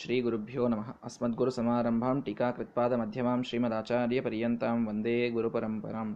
ಶ್ರೀ 0.00 0.20
ಗುರುಭ್ಯೋ 0.20 0.68
ನಮಃ 0.68 0.88
ಮಧ್ಯಮಾಂ 2.96 3.42
ಶ್ರೀಮದಾಚಾರ್ಯ 3.42 4.20
ಪರ್ಯಂತಾಂ 4.20 4.86
ವಂದೇ 4.86 5.28
ಗುರುಪರಂಪರಾಂ 5.28 6.08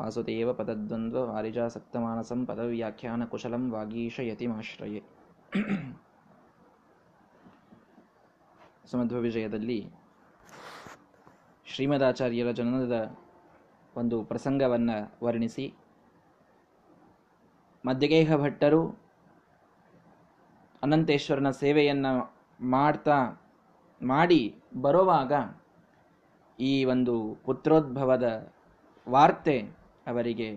ವಾಸುದೇವ 0.00 0.52
ಪದದ್ವಂದ್ವ 0.52 1.22
ವಾರಿಜಾಸಕ್ತಮಾನಸಂ 1.32 2.46
ಪದವ್ಯಾಖ್ಯಾನಕುಶಲಂ 2.46 3.70
ವಾಗೀಶಯತಿಮಾಶ್ರಯೇ 3.70 5.02
ಸುಮಧ್ವ 8.90 9.20
ವಿಜಯದಲ್ಲಿ 9.20 9.78
ಶ್ರೀಮದಾಚಾರ್ಯರ 11.66 12.50
ಜನನದ 12.50 13.16
ಒಂದು 13.96 14.24
ಪ್ರಸಂಗವನ್ನು 14.24 14.98
ವರ್ಣಿಸಿ, 15.24 15.74
ಮಧ್ಯಗೇಹ 17.84 18.36
ಭಟ್ಟರು 18.36 18.82
ಅನಂತೇಶ್ವರನ 20.84 21.50
ಸೇವೆಯನ್ನು 21.62 22.12
ಮಾಡ್ತಾ, 22.60 23.16
ಮಾಡಿ 24.00 24.42
ಬರುವಾಗ 24.80 25.32
ಈ 26.58 26.72
ಒಂದು 26.84 27.14
ಪುತ್ರೋದ್ಭವದ 27.46 28.26
ವಾರ್ತೆ 29.06 29.56
ಅವರಿಗೆ, 30.06 30.50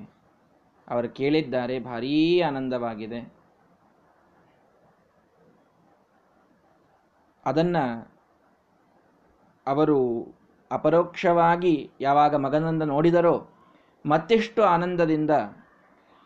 ಅವರು 0.88 1.08
ಕೇಳಿದ್ದಾರೆ. 1.20 1.76
ಭಾರೀ 1.90 2.16
ಆನಂದವಾಗಿದೆ. 2.49 3.21
ಅದನ್ನು 7.46 7.84
ಅವರು 9.68 9.99
ಅಪರೋಕ್ಷವಾಗಿ 10.71 11.76
ಯಾವಾಗ 12.02 12.35
ಮಗನಂದ 12.46 12.84
ನೋಡಿದರೋ 12.94 13.35
ಮತ್ತಿಷ್ಟು 14.05 14.62
ಆನಂದದಿಂದ 14.63 15.34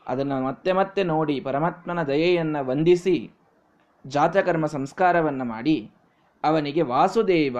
ಅದನ್ನು 0.07 0.37
ಮತ್ತೆ 0.47 0.71
ಮತ್ತೆ 0.79 1.01
ನೋಡಿ 1.13 1.35
ಪರಮಾತ್ಮನ 1.47 2.01
ದಯೆಯನ್ನು 2.03 2.61
ವಂದಿಸಿ 2.69 3.15
ಜಾತಕರ್ಮ 4.05 4.65
ಸಂಸ್ಕಾರವನ್ನು 4.65 5.43
ಮಾಡಿ 5.43 5.91
ಅವನಿಗೆ 6.43 6.81
ವಾಸುದೇವ 6.81 7.57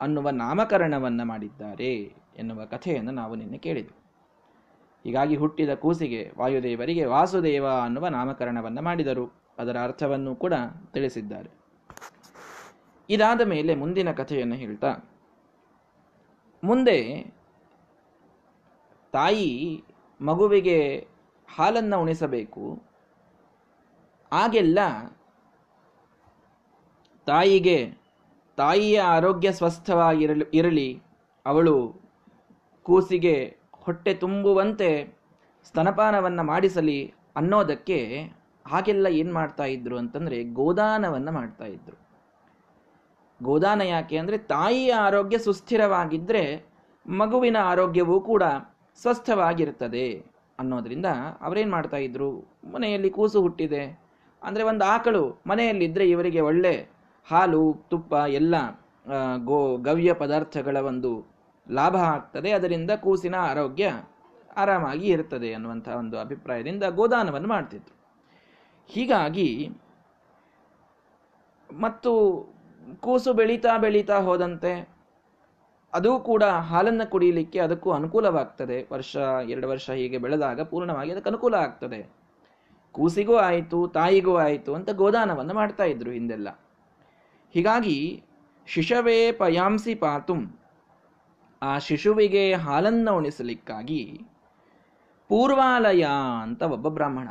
ಅನ್ನುವ 0.00 0.30
ನಾಮಕರಣವನ್ನು 0.30 1.24
ಮಾಡಿದ್ದಾರೆ 1.24 2.14
ಎನ್ನುವ 2.36 2.64
ಕಥೆಯನ್ನು 2.64 3.10
ನಾವು 3.10 3.34
ನಿನ್ನೆ 3.34 3.58
ಕೇಳಿದೆವು. 3.58 4.00
ಹೀಗಾಗಿ 5.04 5.36
ಹುಟ್ಟಿದ 5.36 5.74
ಕೂಸಿಗೆ 5.74 6.32
ವಾಯುದೇವರಿಗೆ 6.38 7.04
ವಾಸುದೇವ 7.04 7.66
ಅನ್ನುವ 7.66 8.06
ನಾಮಕರಣವನ್ನು 8.08 8.82
ಮಾಡಿದರು. 8.82 9.32
ಅದರ 9.58 9.76
ಅರ್ಥವನ್ನು 9.82 10.36
ಕೂಡ 10.36 10.54
ತಿಳಿಸಿದ್ದಾರೆ. 10.92 11.50
ಇದಾದ 13.10 13.40
ಮೇಲೆ 13.40 13.74
ಮುಂದಿನ 13.74 14.12
ಕಥೆಯನ್ನು 14.12 14.54
ಹೇಳ್ತಾ, 14.54 14.96
ಮುಂದೆ 16.64 17.26
ತಾಯಿ 19.12 19.84
ಮಗುವಿಗೆ 20.20 21.08
ಹಾಲನ್ನು 21.56 22.00
ಉಣಿಸಬೇಕು 22.00 22.82
ಆಗೆಲ್ಲ 24.32 24.78
ತಾಯಿಗೆ 27.26 27.78
ತಾಯಿಯ 28.58 28.98
ಆರೋಗ್ಯ 29.16 29.48
ಸ್ವಸ್ಥವಾಗಿರಲಿ, 29.52 30.46
ಇರಲಿ, 30.52 30.88
ಅವಳು 31.46 31.76
ಕೂಸಿಗೆ 32.86 33.36
ಹೊಟ್ಟೆ 33.84 34.12
ತುಂಬುವಂತೆ 34.14 34.88
ಸ್ತನಪಾನವನ್ನು 35.64 36.42
ಮಾಡಿಸಲಿ 36.42 37.00
ಅನ್ನೋದಕ್ಕೆ 37.36 37.98
ಹಾಗೆಲ್ಲ 38.66 39.06
ಏನು 39.20 39.32
ಮಾಡ್ತಾ 39.32 39.64
ಇದ್ರು 39.64 39.96
ಅಂತಂದರೆ 39.98 40.38
ಗೋದಾನವನ್ನು 40.58 41.32
ಮಾಡ್ತಾ 41.32 41.66
ಇದ್ರು. 41.66 41.96
ಗೋದಾನ 43.40 43.82
ಯಾಕೆ 43.82 44.16
ಅಂದರೆ 44.18 44.36
ತಾಯಿಯ 44.54 44.92
ಆರೋಗ್ಯ 45.08 45.38
ಸುಸ್ಥಿರವಾಗಿದ್ದರೆ 45.38 46.44
ಮಗುವಿನ 47.06 47.58
ಆರೋಗ್ಯವೂ 47.72 48.16
ಕೂಡ 48.20 48.44
ಸ್ವಸ್ಥವಾಗಿರ್ತದೆ 48.98 50.08
ಅನ್ನೋದರಿಂದ 50.58 51.08
ಅವರೇನು 51.40 51.70
ಮಾಡ್ತಾ 51.70 51.96
ಇದ್ರು, 51.96 52.30
ಮನೆಯಲ್ಲಿ 52.74 53.10
ಕೂಸು 53.10 53.38
ಹುಟ್ಟಿದೆ. 53.42 53.82
ಅಂದರೆ 54.42 54.62
ಒಂದು 54.62 54.84
ಆಕಳು 54.84 55.22
ಮನೆಯಲ್ಲಿದ್ದರೆ 55.46 56.04
ಇವರಿಗೆ 56.08 56.40
ಒಳ್ಳೆ 56.40 56.74
ಹಾಲು, 57.26 57.62
ತುಪ್ಪ 57.88 58.12
ಎಲ್ಲ 58.28 58.54
ಗೋ, 59.44 59.76
ಗವ್ಯ 59.76 60.12
ಪದಾರ್ಥಗಳ 60.12 60.76
ಒಂದು 60.76 61.10
ಲಾಭ 61.66 61.96
ಆಗ್ತದೆ. 61.96 62.50
ಅದರಿಂದ 62.52 62.90
ಕೂಸಿನ 62.96 63.34
ಆರೋಗ್ಯ 63.34 63.86
ಆರಾಮಾಗಿ 64.56 65.06
ಇರ್ತದೆ 65.06 65.48
ಅನ್ನುವಂಥ 65.52 65.88
ಒಂದು 65.88 66.16
ಅಭಿಪ್ರಾಯದಿಂದ 66.18 66.84
ಗೋದಾನವನ್ನು 66.90 67.48
ಮಾಡ್ತಿತ್ತು 67.48 67.92
ಹೀಗಾಗಿ 68.88 69.48
ಮತ್ತು 71.72 72.12
ಕೂಸು 73.00 73.32
ಬೆಳೀತಾ 73.32 73.78
ಬೆಳೀತಾ 73.78 74.18
ಹೋದಂತೆ 74.20 74.72
ಅದು 75.92 76.20
ಕೂಡ 76.20 76.44
ಹಾಲನ್ನು 76.44 77.10
ಕುಡಿಯಲಿಕ್ಕೆ 77.10 77.58
ಅದಕ್ಕೂ 77.58 77.90
ಅನುಕೂಲವಾಗ್ತದೆ. 77.90 78.86
ವರ್ಷ, 78.92 79.16
ಎರಡು 79.48 79.68
ವರ್ಷ 79.68 79.90
ಹೀಗೆ 79.90 80.18
ಬೆಳೆದಾಗ 80.18 80.60
ಪೂರ್ಣವಾಗಿ 80.60 81.12
ಅದಕ್ಕೆ 81.12 81.30
ಅನುಕೂಲ 81.30 81.54
ಆಗ್ತದೆ. 81.54 82.00
ಕೂಸಿಗೂ 82.92 83.36
ಆಯಿತು, 83.36 83.88
ತಾಯಿಗೂ 83.88 84.36
ಆಯಿತು 84.36 84.74
ಅಂತ 84.74 84.90
ಗೋದಾನವನ್ನು 84.90 85.54
ಮಾಡ್ತಾ 85.54 85.84
ಇದ್ರು 85.84 86.10
ಹಿಂದೆಲ್ಲ. 86.10 86.48
ಹೀಗಾಗಿ 87.56 88.22
ಶಿಶವೇ 88.66 89.32
ಪಯಾಂಸಿ 89.32 89.94
ಪಾತುಂ. 89.94 90.58
ಆ 91.62 91.78
ಶಿಶುವಿಗೆ 91.78 92.54
ಹಾಲನ್ನು 92.54 93.16
ಉಣಿಸಲಿಕ್ಕಾಗಿ 93.16 94.20
ಪೂರ್ವಾಲಯ 95.28 96.06
ಅಂತ 96.42 96.62
ಒಬ್ಬ 96.62 96.88
ಬ್ರಾಹ್ಮಣ. 96.88 97.28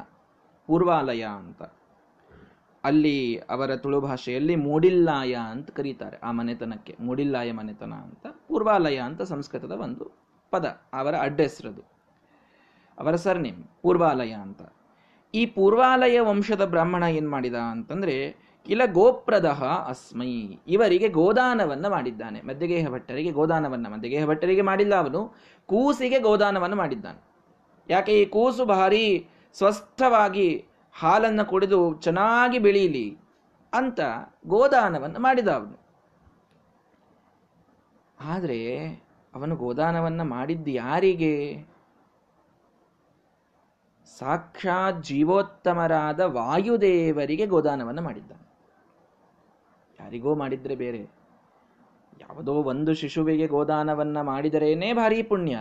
ಪೂರ್ವಾಲಯ 0.67 1.23
ಅಂತ. 1.23 1.63
ಅಲ್ಲಿ 2.83 3.37
ಅವರ 3.37 3.75
ತುಳು 3.75 4.01
ಭಾಷೆಯಲ್ಲಿ 4.01 4.55
ಮೂಡಿಲ್ಲಾಯ 4.55 5.35
ಅಂತ 5.35 5.71
ಕರೀತಾರೆ. 5.71 6.17
ಆ 6.17 6.31
ಮನೆತನಕ್ಕೆ 6.31 6.97
ಮೂಡಿಲ್ಲಾಯ 6.99 7.51
ಮನೆತನ 7.51 7.93
ಅಂತ. 7.93 8.27
ಪೂರ್ವಾಲಯ 8.27 8.97
ಅಂತ 8.97 9.21
ಸಂಸ್ಕೃತದ 9.21 9.71
ಒಂದು 9.71 10.11
ಪದ. 10.51 10.65
ಅವರ 10.93 11.15
ಅಡ್ಡೆಸ್ರದು 11.19 11.81
ಅವರ 12.99 13.15
ಸರ್ನೇಮ್ 13.15 13.63
ಪೂರ್ವಾಲಯ 13.81 14.31
ಅಂತ. 14.31 14.61
ಈ 15.33 15.45
ಪೂರ್ವಾಲಯ 15.45 16.19
ವಂಶದ 16.19 16.65
ಬ್ರಾಹ್ಮಣ 16.65 17.03
ಏನು 17.03 17.29
ಮಾಡಿದ 17.29 17.55
ಅಂತಂದ್ರೆ 17.55 18.44
ಕಿಲ 18.65 18.81
ಗೋಪ್ರದಹ 18.85 19.63
ಅಸ್ಮೈ. 19.63 20.57
ಇವರಿಗೆ 20.67 21.07
ಗೋದಾನವನ್ನು 21.07 21.89
ಮಾಡಿದ್ದಾನೆ. 21.89 22.41
ಮಧ್ಯಗೇಹ 22.41 22.89
ಭಟ್ಟರಿಗೆ 22.89 23.31
ಗೋದಾನವನ್ನು. 23.31 23.89
ಮಧ್ಯಗೇಹ 23.89 24.25
ಭಟ್ಟರಿಗೆ 24.25 24.61
ಮಾಡಿಲ್ಲ 24.61 24.95
ಅವನು. 24.95 25.35
ಕೂಸಿಗೆ 25.65 26.19
ಗೋದಾನವನ್ನು 26.19 26.75
ಮಾಡಿದ್ದಾನೆ. 26.75 27.23
ಯಾಕೆ 27.89 28.21
ಈ 28.21 28.25
ಕೂಸು 28.25 28.65
ಭಾರಿ 28.65 29.27
ಸ್ವಸ್ಥವಾಗಿ 29.53 30.65
ಹಾಲನ್ನು 30.93 31.45
ಕುಡಿದು 31.45 31.93
ಚೆನ್ನಾಗಿ 32.01 32.59
ಬೆಳೀಲಿ 32.59 33.17
ಅಂತ 33.73 33.99
ಗೋದಾನವನ್ನು 34.47 35.19
ಮಾಡಿದ 35.19 35.47
ಅವನು. 35.47 35.79
ಆದರೆ 38.19 38.87
ಅವನು 39.35 39.55
ಗೋದಾನವನ್ನು 39.55 40.23
ಮಾಡಿದ್ದು 40.23 40.71
ಯಾರಿಗೆ? 40.71 41.65
ಸಾಕ್ಷಾತ್ 44.17 45.03
ಜೀವೋತ್ತಮರಾದ 45.03 46.19
ವಾಯುದೇವರಿಗೆ 46.19 47.45
ಗೋದಾನವನ್ನು 47.45 48.01
ಮಾಡಿದ್ದಾನೆ. 48.01 48.44
ಯಾರಿಗೋ 49.99 50.35
ಮಾಡಿದ್ರೆ 50.35 50.75
ಬೇರೆ. 50.75 50.99
ಯಾವುದೋ 52.21 52.53
ಒಂದು 52.53 52.93
ಶಿಶುವಿಗೆ 52.93 53.47
ಗೋದಾನವನ್ನು 53.47 54.23
ಮಾಡಿದರೇನೇ 54.23 54.93
ಭಾರಿ 54.93 55.23
ಪುಣ್ಯ. 55.23 55.57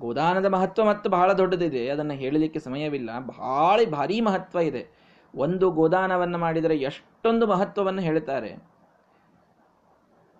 ಗೋದಾನದ 0.00 0.46
ಮಹತ್ವ 0.46 0.84
ಮತ್ತು 0.84 1.10
ಬಹಳ 1.10 1.32
ದೊಡ್ಡದಿದೆ. 1.32 1.88
ಅದನ್ನು 1.88 2.14
ಹೇಳಲಿಕ್ಕೆ 2.14 2.60
ಸಮಯವಿಲ್ಲ. 2.60 3.18
ಭಾಳ 3.18 3.80
ಭಾರಿ 3.90 4.20
ಮಹತ್ವ 4.20 4.58
ಇದೆ. 4.58 4.86
ಒಂದು 5.34 5.70
ಗೋದಾನವನ್ನು 5.70 6.38
ಮಾಡಿದರೆ 6.38 6.76
ಎಷ್ಟೊಂದು 6.76 7.46
ಮಹತ್ವವನ್ನು 7.46 8.02
ಹೇಳ್ತಾರೆ. 8.02 8.72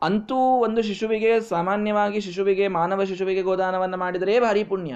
ಅಂತೂ 0.02 0.36
ಒಂದು 0.36 0.82
ಶಿಶುವಿಗೆ, 0.82 1.40
ಸಾಮಾನ್ಯವಾಗಿ 1.40 2.20
ಶಿಶುವಿಗೆ, 2.20 2.69
ಮಾನವ 2.69 3.04
ಶಿಶುವಿಗೆ 3.04 3.42
ಗೋದಾನವನ್ನು 3.42 3.96
ಮಾಡಿದರೆ 3.96 4.40
ಭಾರಿ 4.40 4.64
ಪುಣ್ಯ. 4.64 4.94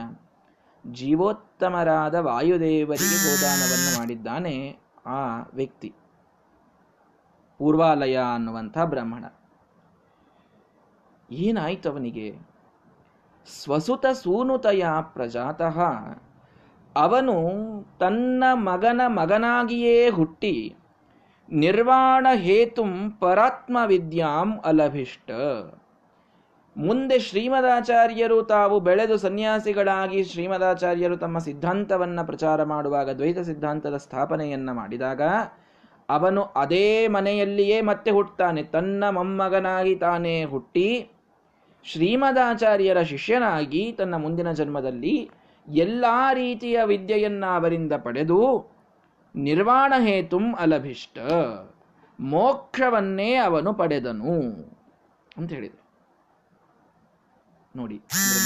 ಜೀವೋತ್ತಮರಾದ 0.93 2.15
ವಾಯುದೇವರಿಗೆ 2.15 3.31
ಗೋದಾನವನ್ನು 3.31 3.99
ಮಾಡಿದ್ದಾನೆ 3.99 4.77
ಆ 5.07 5.51
ವ್ಯಕ್ತಿ. 5.55 5.95
ಪೂರ್ವಾಲಯ 7.59 8.17
ಅನ್ನುವಂಥ 8.35 8.79
ಬ್ರಾಹ್ಮಣ. 8.85 9.25
ಏನಾಯ್ತು 11.31 11.91
ಅವನಿಗೆ? 11.91 12.29
ಸ್ವಸುತ 13.47 14.07
ಸೂನುತಯ 14.07 14.85
ಪ್ರಜಾತಃ 15.01 15.79
ಅವನು 16.97 17.35
ತನ್ನ 18.01 18.45
ಮಗನ 18.53 19.01
ಮಗನಾಗಿಯೇ 19.07 20.11
ಹುಟ್ಟಿ 20.11 20.77
ನಿರ್ವಾಣ 21.49 22.27
ಹೇತುಂ 22.35 23.11
ಪರಾತ್ಮ 23.21 23.79
ವಿದ್ಯಾಂ 23.87 24.59
ಅಲಭಿಷ್ಟ. 24.65 25.31
ಮುಂದೆ 26.77 27.19
ಶ್ರೀಮದಾಚಾರ್ಯರು 27.19 28.43
ತಾವು 28.43 28.81
ಬೆಳೆದು 28.81 29.17
ಸನ್ಯಾಸಿಗಳಾಗಿ 29.17 30.25
ಶ್ರೀಮದಾಚಾರ್ಯರು 30.25 31.17
ತಮ್ಮ 31.17 31.39
ಸಿದ್ಧಾಂತವನ್ನು 31.39 32.27
ಪ್ರಚಾರ 32.27 32.63
ಮಾಡುವಾಗ 32.63 33.11
ದ್ವೈತ 33.11 33.39
ಸಿದ್ಧಾಂತದ 33.39 33.97
ಸ್ಥಾಪನೆಯನ್ನು 33.97 34.75
ಮಾಡಿದಾಗ 34.75 35.23
ಅವನು 36.09 36.43
ಅದೇ 36.43 37.09
ಮನೆಯಲ್ಲಿಯೇ 37.09 37.81
ಮತ್ತೆ 37.81 38.11
ಹುಟ್ಟುತ್ತಾನೆ. 38.11 38.63
ತನ್ನ 38.63 39.05
ಮೊಮ್ಮಗನಾಗಿ 39.11 39.95
ತಾನೇ 39.97 40.45
ಹುಟ್ಟಿ 40.45 41.11
ಶ್ರೀಮದಾಚಾರ್ಯರ 41.85 43.01
ಶಿಷ್ಯನಾಗಿ 43.03 43.93
ತನ್ನ 43.99 44.15
ಮುಂದಿನ 44.15 44.53
ಜನ್ಮದಲ್ಲಿ 44.53 45.31
ಎಲ್ಲ 45.69 46.05
ರೀತಿಯ 46.33 46.83
ವಿದ್ಯೆಯನ್ನ 46.85 47.45
ಅವರಿಂದ 47.47 47.93
ಪಡೆದು 47.93 48.41
ನಿರ್ವಾಣ 49.37 49.93
ಹೇತುಂ 49.99 50.55
ಅಲಭಿಷ್ಟ. 50.55 51.19
ಮೋಕ್ಷವನ್ನೇ 52.21 53.35
ಅವನು 53.35 53.75
ಪಡೆದನು 53.75 54.35
ಅಂತ 55.37 55.53
ಹೇಳಿದರು. 55.53 55.83
ನೋಡಿ 57.77 57.95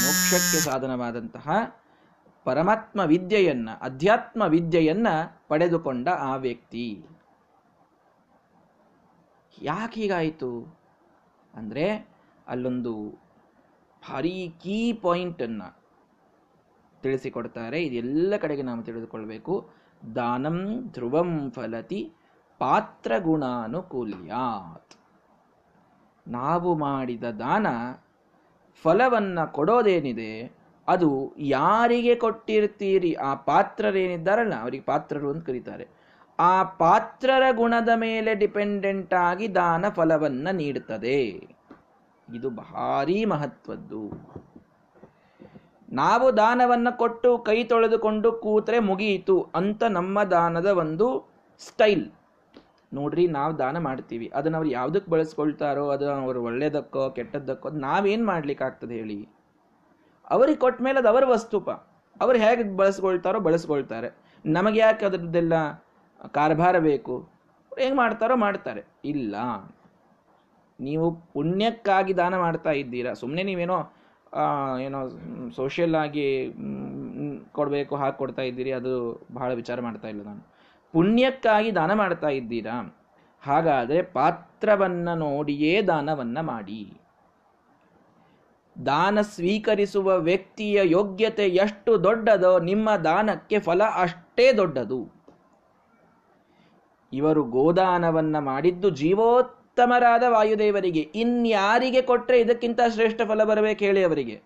ಮೋಕ್ಷಕ್ಕೆ 0.02 0.58
ಸಾಧನವಾದಂತಹ 0.58 1.48
ಪರಮಾತ್ಮ 2.44 3.00
ವಿದ್ಯೆಯನ್ನ, 3.00 3.68
ಅಧ್ಯಾತ್ಮ 3.80 4.42
ವಿದ್ಯೆಯನ್ನ 4.42 5.08
ಪಡೆದುಕೊಂಡ 5.48 6.08
ಆ 6.08 6.36
ವ್ಯಕ್ತಿ. 6.36 7.04
ಯಾಕೆ 9.62 10.00
ಹೀಗಾಯಿತು 10.00 10.50
ಅಂದರೆ 11.54 11.86
ಅಲ್ಲೊಂದು 12.48 12.94
ಭಾರಿ 14.02 14.54
ಕೀ 14.62 14.92
ಪಾಯಿಂಟನ್ನು 14.92 15.68
ತಿಳಿಸಿಕೊಡ್ತಾರೆ. 17.02 17.82
ಇದೆಲ್ಲ 17.82 18.36
ಕಡೆಗೆ 18.36 18.62
ನಾವು 18.62 18.82
ತಿಳಿದುಕೊಳ್ಬೇಕು. 18.82 19.70
ದಾನಂ 20.14 20.58
ಧ್ರುವಂ 20.90 21.50
ಫಲತಿ 21.50 22.12
ಪಾತ್ರ 22.58 23.12
ಗುಣಾನುಕೂಲ್ಯಾತ್. 23.18 24.94
ನಾವು 26.28 26.74
ಮಾಡಿದ 26.74 27.24
ದಾನ 27.24 27.66
ಫಲವನ್ನ 28.84 29.44
ಕೊಡೋದೇನಿದೆ, 29.44 30.32
ಅದು 30.88 31.08
ಯಾರಿಗೆ 31.38 32.14
ಕೊಟ್ಟಿರ್ತೀರಿ? 32.14 33.14
ಆ 33.14 33.34
ಪಾತ್ರರೇನಿದ್ದಾರಲ್ಲ, 33.34 34.60
ಅವರಿಗೆ 34.60 34.84
ಪಾತ್ರರು 34.84 35.30
ಅಂತ 35.30 35.46
ಕರೀತಾರೆ. 35.46 35.99
ಆ 36.42 36.62
ಪಾತ್ರರ 36.62 37.42
ಗುಣದ 37.56 37.88
ಮೇಲೆ 37.94 38.34
ಡಿಪೆಂಡೆಂಟ್ 38.34 39.14
ಆಗಿ 39.14 39.54
ದಾನ 39.54 39.84
ಫಲವನ್ನ 39.88 40.48
ನೀಡುತ್ತದೆ. 40.52 41.24
ಇದು 42.34 42.50
ಭಾರಿ 42.50 43.24
ಮಹತ್ವದ್ದು. 43.24 44.10
ನಾವು 45.92 46.36
ದಾನವನ್ನ 46.36 46.88
ಕೊಟ್ಟು 46.90 47.38
ಕೈ 47.38 47.64
ತೊಳೆದುಕೊಂಡು 47.64 48.32
ಕೂತ್ರೆ 48.32 48.78
ಮುಗಿಯಿತು 48.78 49.50
ಅಂತ 49.54 49.82
ನಮ್ಮ 49.84 50.22
ದಾನದ 50.22 50.66
ಒಂದು 50.66 51.30
ಸ್ಟೈಲ್. 51.58 52.12
ನೋಡ್ರಿ, 52.92 53.26
ನಾವು 53.26 53.58
ದಾನ 53.58 53.78
ಮಾಡ್ತೀವಿ. 53.78 54.32
ಅದನ್ನ 54.34 54.56
ಅವ್ರು 54.56 54.70
ಯಾವುದಕ್ಕೆ 54.70 55.10
ಬಳಸ್ಕೊಳ್ತಾರೋ, 55.10 55.88
ಅದು 55.88 56.10
ಅವ್ರು 56.10 56.42
ಒಳ್ಳೇದಕ್ಕೋ, 56.42 57.10
ಕೆಟ್ಟದ್ದಕ್ಕೋ 57.10 57.70
ನಾವೇನ್ 57.70 58.26
ಮಾಡ್ಲಿಕ್ಕೆ 58.26 58.64
ಆಗ್ತದೆ 58.64 58.94
ಹೇಳಿ. 58.94 59.28
ಅವ್ರಿಗೆ 60.30 60.58
ಕೊಟ್ಟ 60.58 60.82
ಮೇಲೆ 60.82 60.98
ಅದು 60.98 61.08
ಅವರ 61.08 61.24
ವಸ್ತುಪ. 61.26 61.70
ಅವ್ರು 62.20 62.38
ಹೇಗೆ 62.38 62.76
ಬಳಸ್ಕೊಳ್ತಾರೋ, 62.76 63.40
ಬಳಸ್ಕೊಳ್ತಾರೆ. 63.40 64.14
ನಮಗೆ 64.46 64.80
ಯಾಕೆ 64.80 65.06
ಅದ್ರದ್ದೆಲ್ಲ 65.06 65.52
ಕಾರ್ಭಾರ 66.28 66.78
ಬೇಕು 66.78 67.28
ಹೆಂಗೆ 67.78 67.96
ಮಾಡ್ತಾರೋ 67.96 68.36
ಮಾಡ್ತಾರೆ. 68.36 68.84
ಇಲ್ಲ. 69.04 69.34
ನೀವು 70.80 71.12
ಪುಣ್ಯಕ್ಕಾಗಿ 71.14 72.16
ದಾನ 72.16 72.38
ಮಾಡ್ತಾ 72.38 72.70
ಇದ್ದೀರಾ. 72.70 73.14
ಸುಮ್ಮನೆ 73.14 73.42
ನೀವೇನೋ 73.42 73.92
ಏನೋ 74.80 75.08
ಸೋಷಿಯಲ್ 75.56 75.94
ಆಗಿ 75.94 76.54
ಕೊಡಬೇಕು, 77.52 77.96
ಹಾಕಿ 77.96 78.18
ಕೊಡ್ತಾ 78.18 78.42
ಇದ್ದೀರಿ, 78.42 78.72
ಅದು 78.72 79.26
ಬಹಳ 79.32 79.54
ವಿಚಾರ 79.54 79.80
ಮಾಡ್ತಾ 79.80 80.08
ಇಲ್ಲ 80.08 80.22
ನಾನು. 80.22 80.52
ಪುಣ್ಯಕ್ಕಾಗಿ 80.92 81.74
ದಾನ 81.74 81.92
ಮಾಡ್ತಾ 81.92 82.28
ಇದ್ದೀರಾ? 82.28 82.96
ಹಾಗಾದರೆ 83.44 84.02
ಪಾತ್ರವನ್ನು 84.02 85.14
ನೋಡಿಯೇ 85.14 85.82
ದಾನವನ್ನು 85.82 86.42
ಮಾಡಿ. 86.42 86.96
ದಾನ 88.86 89.20
ಸ್ವೀಕರಿಸುವ 89.20 90.18
ವ್ಯಕ್ತಿಯ 90.18 90.80
ಯೋಗ್ಯತೆ 90.84 91.48
ಎಷ್ಟು 91.48 92.04
ದೊಡ್ಡದೋ 92.04 92.58
ನಿಮ್ಮ 92.58 92.96
ದಾನಕ್ಕೆ 92.96 93.58
ಫಲ 93.58 93.82
ಅಷ್ಟೇ 93.82 94.52
ದೊಡ್ಡದು. 94.52 95.19
ಇವರು 97.12 97.42
ಗೋದಾನವನ್ನ 97.44 98.38
ಮಾಡಿದ್ದು 98.38 98.90
ಜೀವೋತ್ತಮರಾದ 98.90 100.22
ವಾಯುದೇವರಿಗೆ. 100.28 101.00
ಇನ್ಯಾರಿಗೆ 101.00 102.02
ಕೊಟ್ಟರೆ 102.02 102.40
ಇದಕ್ಕಿಂತ 102.40 102.80
ಶ್ರೇಷ್ಠ 102.92 103.20
ಫಲ 103.28 103.44
ಬರಬೇಕು 103.44 103.84
ಹೇಳಿ 103.84 104.04
ಅವರಿಗೆ. 104.04 104.42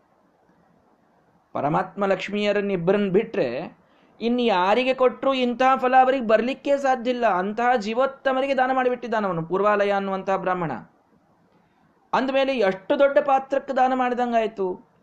ಪರಮಾತ್ಮ 1.53 2.07
ಲಕ್ಷ್ಮಿಯರನ್ನಿಬ್ಬರನ್ನ 2.07 3.11
ಬಿಟ್ರೆ 3.11 3.79
ಇನ್ಯಾರಿಗೆ 4.21 4.95
ಕೊಟ್ಟರು 4.95 5.35
ಇಂತಹ 5.35 5.77
ಫಲ 5.77 5.95
ಅವರಿಗೆ 6.03 6.27
ಬರಲಿಕ್ಕೆ 6.27 6.77
ಸಾಧ್ಯ 6.77 7.11
ಇಲ್ಲ. 7.11 7.27
ಅಂತಹ 7.27 7.77
ಜೀವೋತ್ತಮರಿಗೆ 7.77 8.57
ದಾನ 8.57 8.73
ಮಾಡಿಬಿಟ್ಟಿದ್ದಾನವನು 8.73 9.43
ಪೂರ್ವಾಲಯ 9.43 9.91
ಅನ್ನುವಂತಹ 9.91 10.37
ಬ್ರಾಹ್ಮಣ. 10.37 10.73
ಅಂದಮೇಲೆ 12.13 12.59
ಎಷ್ಟು 12.59 12.99
ದೊಡ್ಡ 12.99 13.19
ಪಾತ್ರಕ್ಕೆ 13.19 13.73
ದಾನ 13.73 13.95
ಮಾಡಿದಂಗಾಯ್ತು? 13.95 14.94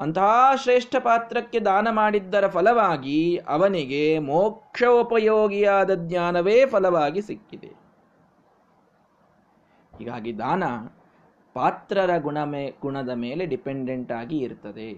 ಅಂತಹ 0.00 0.54
ಶ್ರೇಷ್ಠ 0.54 0.96
ಪಾತ್ರಕ್ಕೆ 0.96 1.60
ದಾನ 1.60 1.88
ಮಾಡಿದ್ದರ 1.90 2.48
ಫಲವಾಗಿ 2.48 3.36
ಅವನಿಗೆ 3.36 4.18
ಮೋಕ್ಷೋಪಯೋಗಿಯಾದ 4.18 5.94
ಜ್ಞಾನವೇ 5.94 6.66
ಫಲವಾಗಿ 6.66 7.22
ಸಿಕ್ಕಿದೆ. 7.22 7.70
ಹೀಗಾಗಿ 9.98 10.38
ದಾನ 10.38 10.64
ಪಾತ್ರರ 11.54 12.18
ಗುಣಮೇ 12.18 12.74
ಗುಣದ 12.80 13.08
ಮೇಲೆ 13.08 13.46
ಡಿಪೆಂಡೆಂಟ್ 13.46 14.12
ಆಗಿ 14.12 14.38
ಇರ್ತದೆ. 14.38 14.90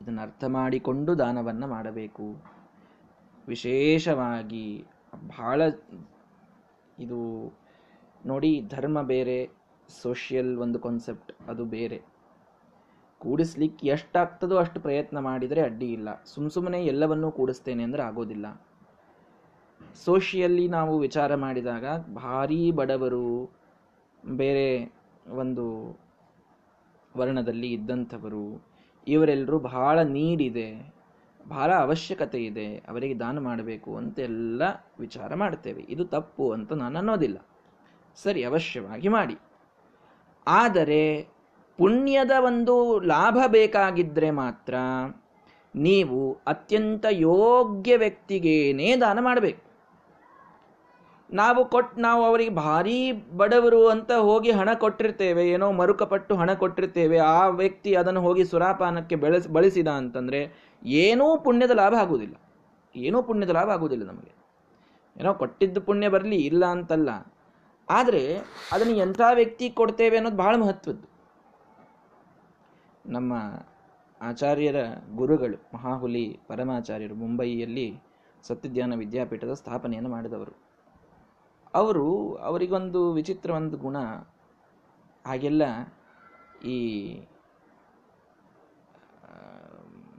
ಇದನ್ನು 0.00 0.22
ಅರ್ಥ 0.22 0.44
ಮಾಡಿಕೊಂಡು 0.44 1.18
ದಾನವನ್ನು 1.18 1.66
ಮಾಡಬೇಕು. 1.66 2.44
ವಿಶೇಷವಾಗಿ 3.48 4.84
ಬಹಳ 5.28 5.62
ಇದು 6.98 7.52
ನೋಡಿ, 8.26 8.62
ಧರ್ಮ 8.68 9.02
ಬೇರೆ, 9.02 9.50
ಸೋಷಿಯಲ್ 10.02 10.58
ಒಂದು 10.58 10.78
ಕಾನ್ಸೆಪ್ಟ್, 10.78 11.32
ಅದು 11.48 11.64
ಬೇರೆ. 11.64 12.17
ಕೂಡಿಸ್ಲಿಕ್ಕೆ 13.20 13.86
ಎಷ್ಟಾಗ್ತದೋ 13.86 14.56
ಅಷ್ಟು 14.56 14.80
ಪ್ರಯತ್ನ 14.80 15.18
ಮಾಡಿದರೆ 15.18 15.60
ಅಡ್ಡಿ 15.60 15.92
ಇಲ್ಲ. 15.92 16.08
ಸುಮ್ 16.24 16.50
ಸುಮ್ಮನೆ 16.50 16.84
ಎಲ್ಲವನ್ನೂ 16.84 17.30
ಕೂಡಿಸ್ತೇನೆ 17.30 17.82
ಅಂದರೆ 17.82 18.02
ಆಗೋದಿಲ್ಲ. 18.02 18.46
ಸೋಷಿಯಲ್ಲಿ 20.04 20.68
ನಾವು 20.68 20.98
ವಿಚಾರ 20.98 21.34
ಮಾಡಿದಾಗ 21.34 21.84
ಭಾರೀ 22.14 22.70
ಬಡವರು 22.70 23.52
ಬೇರೆ 24.26 24.94
ಒಂದು 25.36 25.64
ವರ್ಣದಲ್ಲಿ 27.16 27.72
ಇದ್ದಂಥವರು 27.72 28.44
ಇವರೆಲ್ಲರೂ 29.08 29.58
ಬಹಳ 29.58 30.02
ನೀಡಿದೆ, 30.02 30.94
ಬಹಳ 31.48 31.72
ಅವಶ್ಯಕತೆ 31.74 32.44
ಇದೆ, 32.44 32.76
ಅವರಿಗೆ 32.76 33.18
ದಾನ 33.18 33.38
ಮಾಡಬೇಕು 33.38 33.96
ಅಂತೆಲ್ಲ 33.96 34.62
ವಿಚಾರ 34.98 35.34
ಮಾಡ್ತೇವೆ. 35.34 35.86
ಇದು 35.88 36.04
ತಪ್ಪು 36.04 36.52
ಅಂತ 36.52 36.72
ನಾನು 36.72 36.98
ಅನ್ನೋದಿಲ್ಲ. 36.98 37.38
ಸರಿ, 38.16 38.44
ಅವಶ್ಯವಾಗಿ 38.44 39.08
ಮಾಡಿ. 39.08 39.36
ಆದರೆ 40.46 41.02
ಪುಣ್ಯದ 41.78 42.30
ಒಂದು 42.44 43.00
ಲಾಭ 43.00 43.38
ಬೇಕಾಗಿದ್ದರೆ 43.46 44.30
ಮಾತ್ರ 44.30 44.74
ನೀವು 45.74 46.32
ಅತ್ಯಂತ 46.46 47.06
ಯೋಗ್ಯ 47.10 47.96
ವ್ಯಕ್ತಿಗೇನೇ 47.96 48.96
ದಾನ 48.96 49.18
ಮಾಡಬೇಕು. 49.20 49.62
ನಾವು 51.30 51.64
ಕೊಟ್ಟು 51.64 52.00
ನಾವು 52.00 52.24
ಅವರಿಗೆ 52.24 52.50
ಭಾರಿ 52.50 53.12
ಬಡವರು 53.12 53.88
ಅಂತ 53.88 54.12
ಹೋಗಿ 54.12 54.50
ಹಣ 54.50 54.72
ಕೊಟ್ಟಿರ್ತೇವೆ, 54.74 55.48
ಏನೋ 55.48 55.72
ಮರುಕಪಟ್ಟು 55.72 56.36
ಹಣ 56.36 56.52
ಕೊಟ್ಟಿರ್ತೇವೆ, 56.52 57.18
ಆ 57.18 57.46
ವ್ಯಕ್ತಿ 57.48 57.94
ಅದನ್ನು 57.94 58.20
ಹೋಗಿ 58.20 58.44
ಸುರಾಪಾನಕ್ಕೆ 58.44 59.16
ಬೆಳೆಸ್, 59.16 59.48
ಬಳಸಿದ 59.48 59.88
ಅಂತಂದರೆ 59.88 60.40
ಏನೂ 60.84 61.36
ಪುಣ್ಯದ 61.36 61.70
ಲಾಭ 61.70 61.94
ಆಗುವುದಿಲ್ಲ. 61.94 62.34
ಏನೂ 62.96 63.22
ಪುಣ್ಯದ 63.22 63.50
ಲಾಭ 63.50 63.68
ಆಗುವುದಿಲ್ಲ 63.68 64.06
ನಮಗೆ. 64.06 64.32
ಏನೋ 65.20 65.34
ಕೊಟ್ಟಿದ್ದು 65.34 65.80
ಪುಣ್ಯ 65.80 66.08
ಬರಲಿ 66.08 66.36
ಇಲ್ಲ 66.36 66.64
ಅಂತಲ್ಲ. 66.66 67.10
ಆದರೆ 67.88 68.36
ಅದನ್ನು 68.72 68.96
ಎಂಥ 68.96 69.20
ವ್ಯಕ್ತಿ 69.34 69.70
ಕೊಡ್ತೇವೆ 69.70 70.16
ಅನ್ನೋದು 70.16 70.36
ಬಹಳ 70.36 70.56
ಮಹತ್ವದ್ದು. 70.56 71.07
ನಮ್ಮ 73.08 73.32
ಆಚಾರ್ಯರ 74.20 74.76
ಗುರುಗಳು, 75.14 75.70
ಮಹಾಹುಲಿ 75.74 76.40
ಪರಮಾಚಾರ್ಯರು 76.48 77.14
ಮುಂಬಯಿಯಲ್ಲಿ 77.14 78.00
ಸತ್ಯಜ್ಞಾನ 78.42 78.94
ವಿದ್ಯಾಪೀಠದ 78.94 79.52
ಸ್ಥಾಪನೆಯನ್ನು 79.52 80.10
ಮಾಡಿದವರು. 80.10 80.52
ಅವರು 81.74 82.34
ಅವರಿಗೊಂದು 82.34 83.12
ವಿಚಿತ್ರ 83.12 83.50
ಒಂದು 83.50 83.76
ಗುಣ. 83.76 83.96
ಹಾಗೆಲ್ಲ 85.26 85.62
ಈ 86.64 86.78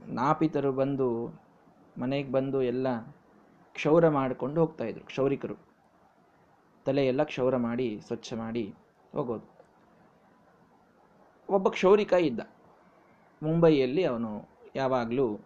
ನಾಪಿತರು 0.06 0.72
ಬಂದು, 0.72 1.40
ಮನೆಗೆ 1.98 2.32
ಬಂದು 2.32 2.62
ಎಲ್ಲ 2.62 3.00
ಕ್ಷೌರ 3.74 4.08
ಮಾಡಿಕೊಂಡು 4.08 4.60
ಹೋಗ್ತಾ 4.60 4.84
ಇದ್ರು, 4.84 5.04
ಕ್ಷೌರಿಕರು. 5.04 5.54
ತಲೆಯೆಲ್ಲ 6.84 7.22
ಕ್ಷೌರ 7.22 7.56
ಮಾಡಿ, 7.56 8.00
ಸ್ವಚ್ಛ 8.06 8.34
ಮಾಡಿ 8.34 8.74
ಹೋಗೋದು. 9.12 9.60
ಒಬ್ಬ 11.50 11.68
ಕ್ಷೌರಿಕ 11.68 12.12
ಇದ್ದ. 12.12 12.40
ಮುಂಬೈಯಲ್ಲಿ 13.42 14.04
ಅವನು 14.04 14.30
ಯಾವಾಗಲೂ 14.76 15.40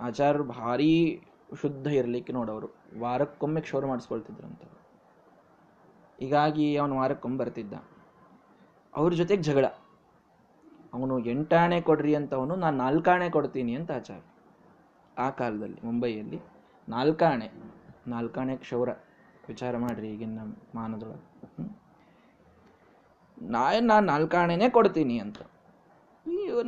ಆಚಾರ್ಯರು 0.00 0.44
ಭಾರೀ 0.44 1.22
ಶುದ್ಧ 1.60 1.86
ಇರಲಿಕ್ಕೆ 1.86 2.32
ನೋಡೋರು. 2.32 2.68
ವಾರಕ್ಕೊಮ್ಮೆ 2.98 3.60
ಕ್ಷೌರ 3.60 3.86
ಮಾಡಿಸ್ಕೊಳ್ತಿದ್ರಂತ 3.86 4.62
ಹೀಗಾಗಿ 6.20 6.76
ಅವನು 6.76 6.96
ವಾರಕ್ಕೊಮ್ಮೆ 6.96 7.38
ಬರ್ತಿದ್ದ. 7.38 7.74
ಅವ್ರ 8.94 9.12
ಜೊತೆಗೆ 9.12 9.42
ಜಗಳ. 9.42 9.66
ಅವನು 10.94 11.18
ಎಂಟಾಣೆ 11.18 11.80
ಕೊಡ್ರಿ 11.80 12.14
ಅಂತ 12.14 12.34
ಅವನು 12.34 12.56
ನಾನು 12.56 12.76
ನಾಲ್ಕಾಣೆ 12.76 13.30
ಕೊಡ್ತೀನಿ 13.30 13.74
ಅಂತ 13.74 13.90
ಆಚಾರ 13.90 14.20
ಆ 15.18 15.30
ಕಾಲದಲ್ಲಿ, 15.30 15.78
ಮುಂಬೈಯಲ್ಲಿ 15.84 16.40
ನಾಲ್ಕಾಣೆ 16.88 17.48
ನಾಲ್ಕಾಣೆ 18.06 18.56
ಕ್ಷೌರ 18.56 18.90
ವಿಚಾರ 19.48 19.76
ಮಾಡ್ರಿ 19.76 20.08
ಈಗಿನ 20.10 20.40
ಮಾನದೊಳಗೆ. 20.74 21.24
ನಾ 23.42 23.72
ನಾನು 23.80 24.06
ನಾಲ್ಕಾಣೆನೇ 24.06 24.68
ಕೊಡ್ತೀನಿ 24.68 25.18
ಅಂತ. 25.18 25.38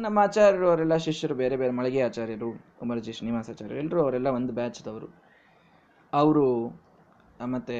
ನಮ್ಮ 0.04 0.18
ಆಚಾರ್ಯರು 0.18 0.66
ಅವರೆಲ್ಲ 0.70 0.94
ಶಿಷ್ಯರು, 1.04 1.34
ಬೇರೆ 1.34 1.56
ಬೇರೆ 1.56 1.72
ಮಳಿಗೆ 1.78 2.00
ಆಚಾರ್ಯರು 2.02 2.48
ಕುಮಾರಜಿ 2.78 3.12
ಶ್ರೀನಿವಾಸಾಚಾರ್ಯರು 3.12 3.78
ಎಲ್ಲರೂ 3.82 4.00
ಅವರೆಲ್ಲ 4.02 4.28
ಒಂದು 4.38 4.52
ಬ್ಯಾಚ್ದವರು 4.52 5.08
ಅವರು 6.12 6.46
ಮತ್ತೆ, 7.52 7.78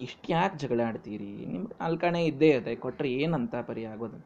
ಇಷ್ಟು 0.00 0.26
ಯಾಕೆ 0.32 0.56
ಜಗಳ 0.58 0.80
ಆಡ್ತೀರಿ? 0.88 1.30
ನಿಮ್ಗೆ 1.52 1.74
ಅಲ್ಕಾಣೆ 1.80 2.20
ಇದ್ದೇ 2.26 2.50
ಇದೆ 2.58 2.72
ಕೊಟ್ಟರೆ 2.76 3.10
ಏನಂತ 3.22 3.54
ಪರಿ 3.68 3.84
ಆಗೋದು? 3.92 4.18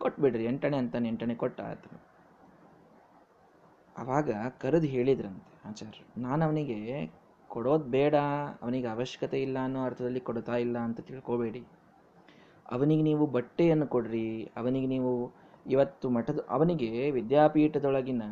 ಕೊಟ್ಬಿಡ್ರಿ, 0.00 0.44
ಎಂಟಣೆ 0.44 0.76
ಅಂತಾನೆ 0.76 1.08
ಎಂಟಣೆ 1.08 1.34
ಕೊಟ್ಟ 1.42 1.58
ಆಯ್ತು 1.60 1.90
ಅವಾಗ 3.96 4.30
ಕರೆದು 4.62 4.86
ಹೇಳಿದ್ರಂತೆ 4.86 5.52
ಆಚಾರ್ಯ 5.68 6.02
ನಾನು 6.22 6.42
ಅವನಿಗೆ 6.44 6.78
ಕೊಡೋದು 7.50 7.86
ಬೇಡ, 7.96 8.14
ಅವನಿಗೆ 8.62 8.88
ಅವಶ್ಯಕತೆ 8.94 9.38
ಇಲ್ಲ 9.46 9.58
ಅನ್ನೋ 9.62 9.80
ಅರ್ಥದಲ್ಲಿ 9.84 10.20
ಕೊಡ್ತಾ 10.28 10.56
ಇಲ್ಲ 10.56 10.76
ಅಂತ 10.78 11.00
ತಿಳ್ಕೊಬೇಡಿ. 11.00 11.62
ಅವನಿಗೆ 12.72 13.02
ನೀವು 13.02 13.24
ಬಟ್ಟೆಯನ್ನು 13.36 13.86
ಕೊಡ್ರಿ, 13.86 14.26
ಅವನಿಗೆ 14.56 14.86
ನೀವು 14.86 15.12
ಇವತ್ತು 15.66 16.10
ಮಠದ 16.10 16.46
ಅವನಿಗೆ 16.48 17.10
ವಿದ್ಯಾಪೀಠದೊಳಗಿನ 17.10 18.22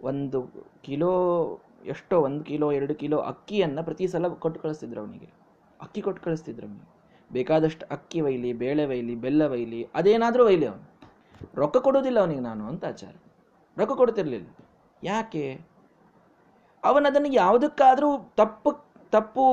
ಒಂದು 0.00 0.42
ಕಿಲೋ, 0.82 1.12
ಎಷ್ಟೋ 1.86 2.20
ಒಂದು 2.20 2.44
ಕಿಲೋ, 2.44 2.72
ಎರಡು 2.72 2.94
ಕಿಲೋ 2.94 3.18
ಅಕ್ಕಿಯನ್ನು 3.18 3.84
ಪ್ರತಿ 3.84 4.08
ಸಲ 4.08 4.28
ಕೊಟ್ಟು 4.28 4.60
ಕಳಿಸ್ತಿದ್ರು 4.60 5.00
ಅವನಿಗೆ. 5.00 5.32
ಅಕ್ಕಿ 5.80 6.02
ಕೊಟ್ಟು 6.02 6.22
ಕಳಿಸ್ತಿದ್ರು 6.22 6.66
ಅವನಿಗೆ. 6.66 6.96
ಬೇಕಾದಷ್ಟು 7.32 7.86
ಅಕ್ಕಿ 7.86 8.20
ಒಯ್ಲಿ, 8.20 8.52
ಬೇಳೆ 8.52 8.86
ಒಯ್ಲಿ, 8.86 9.14
ಬೆಲ್ಲ 9.14 9.50
ಒಯ್ಲಿ, 9.50 9.88
ಅದೇನಾದರೂ 9.94 10.44
ಒಯ್ಲಿ 10.44 10.66
ಅವನು. 10.66 10.96
ರೊಕ್ಕ 11.54 11.76
ಕೊಡೋದಿಲ್ಲ 11.76 12.18
ಅವನಿಗೆ 12.18 12.40
ನಾನು 12.40 12.66
ಅಂತ 12.66 12.84
ಆಚಾರ. 12.84 13.14
ರೊಕ್ಕ 13.78 13.92
ಕೊಡ್ತಿರ್ಲಿಲ್ಲ 13.92 14.46
ಯಾಕೆ? 15.04 15.60
ಅವನದನ್ನು 16.84 17.28
ಯಾವುದಕ್ಕಾದರೂ 17.28 18.18
ತಪ್ಪು 18.36 18.72
ತಪ್ಪು 19.10 19.44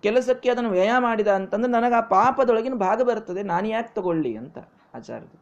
ಕೆಲಸಕ್ಕೆ 0.00 0.50
ಅದನ್ನು 0.50 0.70
ವ್ಯಯ 0.70 0.92
ಮಾಡಿದ 0.98 1.28
ಅಂತಂದ್ರೆ 1.28 1.72
ನನಗೆ 1.72 1.94
ಆ 1.94 2.00
ಪಾಪದೊಳಗಿನ 2.00 2.74
ಭಾಗ 2.74 3.02
ಬರ್ತದೆ 3.02 3.42
ನಾನು 3.42 3.68
ಯಾಕೆ 3.68 3.94
ತಗೊಳ್ಳಿ 3.94 4.36
ಅಂತ 4.36 4.58
ಆಚಾರದು. 4.94 5.41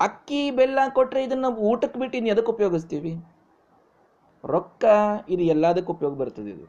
ಅಕ್ಕಿ, 0.00 0.42
ಬೆಲ್ಲ 0.58 0.78
ಕೊಟ್ಟರೆ 0.98 1.20
ಇದನ್ನು 1.26 1.48
ಊಟಕ್ಕೆ 1.70 1.98
ಬಿಟ್ಟು 2.00 2.16
ಇನ್ನು 2.18 2.30
ಎದಕ್ಕೆ 2.34 2.52
ಉಪಯೋಗಿಸ್ತೀವಿ? 2.56 3.12
ರೊಕ್ಕ, 4.44 4.84
ಇದು 5.34 5.42
ಎಲ್ಲದಕ್ಕೂ 5.54 5.90
ಉಪಯೋಗ 5.96 6.14
ಬರ್ತದೆ 6.22 6.50
ಇದು. 6.56 6.66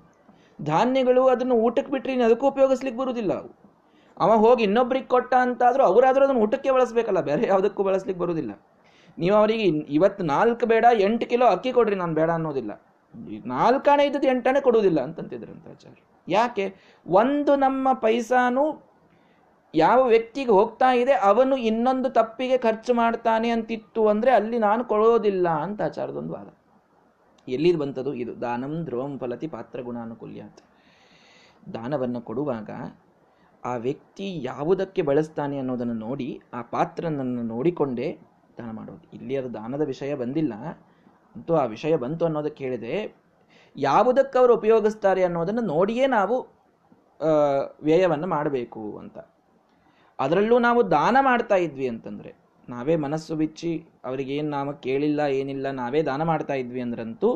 ಧಾನ್ಯಗಳು 0.59 1.21
ಅದನ್ನು 1.33 1.55
ಊಟಕ್ಕೆ 1.67 1.91
ಬಿಟ್ಟರೆ 1.91 2.13
ಇನ್ನು 2.15 2.25
ಅದಕ್ಕೂ 2.29 2.47
ಉಪಯೋಗಿಸ್ಲಿಕ್ಕೆ 2.53 2.99
ಬರುವುದಿಲ್ಲ 3.01 3.33
ಅವು. 3.41 3.51
ಹೋಗಿ 4.45 4.63
ಇನ್ನೊಬ್ರಿಗೆ 4.63 5.09
ಕೊಟ್ಟ 5.13 5.33
ಅಂತಾದರೂ 5.45 5.83
ಅವರಾದರೂ 5.91 6.23
ಅದನ್ನು 6.25 6.41
ಊಟಕ್ಕೆ 6.45 6.71
ಬಳಸಬೇಕಲ್ಲ, 6.75 7.21
ಬೇರೆ 7.29 7.43
ಯಾವುದಕ್ಕೂ 7.47 7.83
ಬಳಸ್ಲಿಕ್ಕೆ 7.83 8.21
ಬರುವುದಿಲ್ಲ. 8.23 8.51
ನೀವು 9.17 9.35
ಅವರಿಗೆ 9.35 9.65
ಇವತ್ತು 9.97 10.23
ನಾಲ್ಕು 10.23 10.65
ಬೇಡ, 10.65 10.85
ಎಂಟು 11.07 11.25
ಕಿಲೋ 11.31 11.45
ಅಕ್ಕಿ 11.55 11.71
ಕೊಡ್ರಿ, 11.77 11.95
ನಾನು 11.95 12.13
ಬೇಡ 12.19 12.29
ಅನ್ನೋದಿಲ್ಲ. 12.29 12.71
ನಾಲ್ಕಾಣೆ 13.53 14.03
ಇದ್ದದ್ದು 14.05 14.27
ಎಂಟಾಣೆ 14.33 14.59
ಕೊಡುವುದಿಲ್ಲ 14.67 14.99
ಅಂತಂತಿದ್ರಂತ 15.07 15.65
ಆಚಾರ್ಯ. 15.73 16.01
ಯಾಕೆ? 16.27 16.65
ಒಂದು 17.05 17.53
ನಮ್ಮ 17.55 17.93
ಪೈಸಾನು 18.05 18.63
ಯಾವ 19.73 19.99
ವ್ಯಕ್ತಿಗೆ 20.03 20.51
ಹೋಗ್ತಾ 20.51 20.89
ಇದೆ, 20.93 21.13
ಅವನು 21.29 21.55
ಇನ್ನೊಂದು 21.69 22.09
ತಪ್ಪಿಗೆ 22.09 22.57
ಖರ್ಚು 22.57 22.93
ಮಾಡ್ತಾನೆ 22.93 23.49
ಅಂತಿತ್ತು 23.49 24.01
ಅಂದ್ರೆ 24.07 24.31
ಅಲ್ಲಿ 24.31 24.59
ನಾನು 24.59 24.83
ಕೊಡೋದಿಲ್ಲ 24.83 25.47
ಅಂತ 25.65 25.81
ಆಚಾರದೊಂದು 25.81 26.33
ವಾದ 26.33 26.49
ಎಲ್ಲಿದು 27.47 27.77
ಬಂತದು? 27.77 28.11
ಇದು 28.13 28.33
ದಾನಂ 28.41 28.73
ಧ್ರುವಂ 28.85 29.13
ಫಲತಿ 29.19 29.47
ಪಾತ್ರ 29.47 29.79
ಅಂತ. 30.47 30.59
ದಾನವನ್ನು 31.73 32.21
ಕೊಡುವಾಗ 32.21 32.69
ಆ 33.65 33.73
ವ್ಯಕ್ತಿ 33.75 34.27
ಯಾವುದಕ್ಕೆ 34.43 35.01
ಬಳಸ್ತಾನೆ 35.01 35.55
ಅನ್ನೋದನ್ನು 35.57 35.93
ನೋಡಿ, 35.93 36.29
ಆ 36.53 36.61
ಪಾತ್ರನನ್ನು 36.61 37.43
ನೋಡಿಕೊಂಡೇ 37.43 38.07
ದಾನ 38.57 38.69
ಮಾಡೋದು. 38.71 39.03
ಇಲ್ಲಿ 39.13 39.33
ಅದು 39.37 39.49
ದಾನದ 39.53 39.83
ವಿಷಯ 39.85 40.11
ಬಂದಿಲ್ಲ. 40.15 40.53
ಅಂತೂ 41.35 41.53
ಆ 41.55 41.65
ವಿಷಯ 41.65 41.95
ಬಂತು 41.95 42.25
ಅನ್ನೋದಕ್ಕೆ 42.25 42.61
ಹೇಳಿದೆ 42.63 42.95
ಯಾವುದಕ್ಕೆ 43.75 44.37
ಅವರು 44.39 44.53
ಉಪಯೋಗಿಸ್ತಾರೆ 44.55 45.21
ಅನ್ನೋದನ್ನು 45.23 45.61
ನೋಡಿಯೇ 45.61 46.07
ನಾವು 46.07 46.37
ವ್ಯಯವನ್ನು 47.83 48.27
ಮಾಡಬೇಕು 48.27 48.83
ಅಂತ. 48.97 49.17
ಅದರಲ್ಲೂ 50.21 50.59
ನಾವು 50.59 50.91
ದಾನ 50.91 51.17
ಮಾಡ್ತಾ 51.21 51.55
ಇದ್ವಿ 51.55 51.87
ಅಂತಂದ್ರೆ, 51.87 52.31
ನಾವೇ 52.69 52.95
ಮನಸ್ಸು 52.95 53.35
ಬಿಚ್ಚಿ 53.35 53.85
ಅವರಿಗೇನು 54.05 54.49
ನಾವು 54.49 54.73
ಕೇಳಿಲ್ಲ, 54.73 55.19
ಏನಿಲ್ಲ, 55.19 55.71
ನಾವೇ 55.71 56.01
ದಾನ 56.03 56.23
ಮಾಡ್ತಾ 56.23 56.53
ಇದ್ವಿ 56.53 56.81
ಅಂದ್ರಂತೂ 56.81 57.29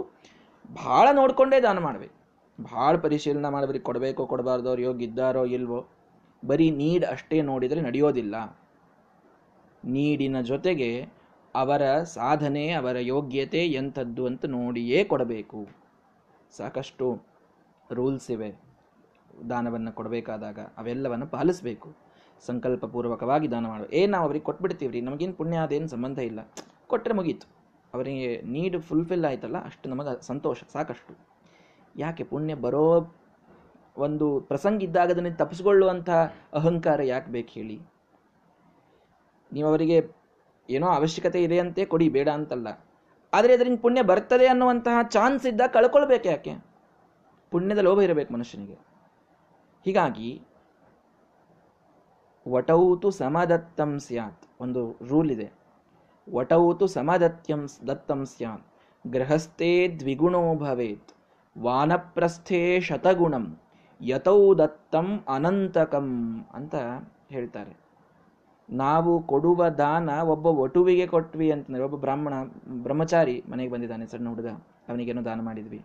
ಭಾಳ 0.86 1.08
ನೋಡಿಕೊಂಡೇ 1.12 1.62
ದಾನ 1.62 1.80
ಮಾಡ್ಬೇಕು. 1.80 2.16
ಭಾಳ 2.64 2.96
ಪರಿಶೀಲನೆ 2.98 3.52
ಮಾಡಬೇಕು 3.52 3.86
ಕೊಡಬೇಕೋ, 3.86 4.26
ಕೊಡಬಾರ್ದು, 4.26 4.68
ಅವ್ರು 4.70 4.82
ಯೋಗ 4.82 5.04
ಇದ್ದಾರೋ, 5.04 5.46
ಇಲ್ವೋ, 5.46 5.88
ಬರೀ 6.48 6.72
ನೀಡ್ 6.72 7.06
ಅಷ್ಟೇ 7.06 7.42
ನೋಡಿದರೆ 7.42 7.82
ನಡೆಯೋದಿಲ್ಲ. 7.82 8.58
ನೀಡಿನ 9.86 10.42
ಜೊತೆಗೆ 10.42 10.92
ಅವರ 11.56 12.04
ಸಾಧನೆ, 12.04 12.72
ಅವರ 12.72 12.98
ಯೋಗ್ಯತೆ 13.00 13.66
ಎಂಥದ್ದು 13.66 14.26
ಅಂತ 14.26 14.46
ನೋಡಿಯೇ 14.46 15.04
ಕೊಡಬೇಕು. 15.04 15.68
ಸಾಕಷ್ಟು 16.58 17.22
ರೂಲ್ಸ್ 17.94 18.32
ಇವೆ. 18.32 18.56
ದಾನವನ್ನು 19.50 19.92
ಕೊಡಬೇಕಾದಾಗ 19.92 20.60
ಅವೆಲ್ಲವನ್ನು 20.78 21.28
ಪಾಲಿಸಬೇಕು. 21.28 22.05
ಸಂಕಲ್ಪಪೂರ್ವಕವಾಗಿ 22.48 23.48
ದಾನ 23.52 23.66
ಮಾಡೋ 23.68 23.86
ಏನು 24.00 24.12
ನಾವು 24.12 24.26
ಅವ್ರಿಗೆ 24.28 24.46
ಕೊಟ್ಬಿಡ್ತೀವ್ರಿ, 24.46 25.00
ನಮಗೇನು 25.02 25.34
ಪುಣ್ಯ 25.34 25.58
ಅದೇನು 25.58 25.88
ಸಂಬಂಧ 25.88 26.20
ಇಲ್ಲ. 26.30 26.40
ಕೊಟ್ಟರೆ 26.88 27.14
ಮುಗೀತು. 27.14 27.48
ಅವರಿಗೆ 27.94 28.30
ನೀಡ್ 28.54 28.78
ಫುಲ್ಫಿಲ್ 28.82 29.26
ಆಯ್ತಲ್ಲ, 29.26 29.58
ಅಷ್ಟು 29.66 29.90
ನಮಗೆ 29.90 30.14
ಸಂತೋಷ, 30.22 30.60
ಸಾಕಷ್ಟು. 30.74 31.14
ಯಾಕೆ 31.96 32.24
ಪುಣ್ಯ 32.24 32.56
ಬರೋ 32.66 32.86
ಒಂದು 33.98 34.26
ಪ್ರಸಂಗ 34.40 34.84
ಇದ್ದಾಗ 34.84 35.12
ಅದನ್ನು 35.12 35.32
ತಪ್ಪಿಸ್ಕೊಳ್ಳುವಂಥ 35.38 36.10
ಅಹಂಕಾರ 36.54 37.02
ಯಾಕೆ 37.04 37.30
ಬೇಕು 37.32 37.52
ಹೇಳಿ? 37.54 37.78
ನೀವು 39.52 39.68
ಅವರಿಗೆ 39.68 39.98
ಏನೋ 40.70 40.88
ಅವಶ್ಯಕತೆ 40.88 41.40
ಇದೆ 41.44 41.58
ಅಂತೆ 41.60 41.82
ಕೊಡಿ, 41.86 42.08
ಬೇಡ 42.10 42.30
ಅಂತಲ್ಲ. 42.30 42.68
ಆದರೆ 43.34 43.54
ಅದರಿಂದ 43.54 43.78
ಪುಣ್ಯ 43.82 44.02
ಬರ್ತದೆ 44.02 44.48
ಅನ್ನುವಂತಹ 44.48 44.98
ಚಾನ್ಸ್ 45.10 45.46
ಇದ್ದಾಗ 45.46 45.70
ಕಳ್ಕೊಳ್ಬೇಕು 45.70 46.28
ಯಾಕೆ? 46.28 46.54
ಪುಣ್ಯದ 47.52 47.78
ಲೋಭ 47.78 48.00
ಇರಬೇಕು 48.02 48.32
ಮನುಷ್ಯನಿಗೆ. 48.34 48.78
ಹೀಗಾಗಿ 49.86 50.30
ವಟೌತು 52.48 53.12
ಸಮದತ್ತಂ 53.12 54.00
ಸ್ಯಾತ್. 54.00 54.44
ಒಂದು 54.62 54.96
ರೂಲ್ 55.08 55.32
ಇದೆ. 55.32 55.52
ವಟೌತು 56.34 56.88
ಸಮದತ್ಯಂ 56.88 57.68
ದತ್ತಂ 57.88 58.26
ಸ್ಯಾತ್. 58.26 58.66
ಗೃಹಸ್ಥೇ 59.08 59.96
ದ್ವಿಗುಣೋ 60.00 60.56
ಭವೇತ್. 60.56 61.14
ವಾನಪ್ರಸ್ಥೇ 61.60 62.80
ಶತಗುಣಂ. 62.80 63.58
ಯತೌ 64.02 64.56
ದತ್ತಂ 64.56 65.24
ಅನಂತಕಂ 65.28 66.40
ಅಂತ 66.54 66.76
ಹೇಳ್ತಾರೆ. 67.30 67.78
ನಾವು 68.70 69.24
ಕೊಡುವ 69.24 69.70
ದಾನ 69.70 70.10
ಒಬ್ಬ 70.10 70.48
ವಟುವಿಗೆ 70.48 71.08
ಕೊಟ್ವಿ 71.08 71.52
ಅಂತಂದರೆ 71.52 71.84
ಒಬ್ಬ 71.84 71.96
ಬ್ರಾಹ್ಮಣ, 71.96 72.34
ಬ್ರಹ್ಮಚಾರಿ 72.68 73.44
ಮನೆಗೆ 73.50 73.72
ಬಂದಿದ್ದಾನೆ 73.72 74.08
ಸಣ್ಣ 74.08 74.30
ಹುಡುಗ. 74.30 74.48
ಅವನಿಗೇನು 74.90 75.26
ದಾನ 75.26 75.42
ಮಾಡಿದ್ವಿ. 75.42 75.82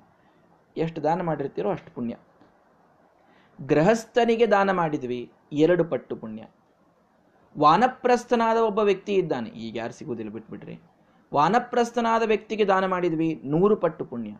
ಎಷ್ಟು 0.76 1.02
ದಾನ 1.02 1.22
ಮಾಡಿರ್ತೀರೋ 1.22 1.70
ಅಷ್ಟು 1.70 1.94
ಪುಣ್ಯ. 1.94 2.16
ಗೃಹಸ್ಥನಿಗೆ 3.66 4.46
ದಾನ 4.46 4.70
ಮಾಡಿದ್ವಿ. 4.72 5.30
ಎರಡು 5.52 5.84
ಪಟ್ಟು 5.84 6.16
ಪುಣ್ಯ. 6.16 6.46
ವಾನಪ್ರಸ್ಥನಾದ 7.58 8.56
ಒಬ್ಬ 8.56 8.78
ವ್ಯಕ್ತಿ 8.78 9.14
ಇದ್ದಾನೆ. 9.14 9.48
ಈಗ 9.48 9.76
ಯಾರು 9.76 9.92
ಸಿಗುವುದಿಲ್ಲ 9.92 10.30
ಬಿಟ್ಬಿಡ್ರಿ. 10.30 10.80
ವಾನಪ್ರಸ್ಥನಾದ 11.34 12.22
ವ್ಯಕ್ತಿಗೆ 12.22 12.64
ದಾನ 12.64 12.86
ಮಾಡಿದ್ವಿ, 12.86 13.40
ನೂರು 13.44 13.76
ಪಟ್ಟು 13.76 14.04
ಪುಣ್ಯ. 14.04 14.30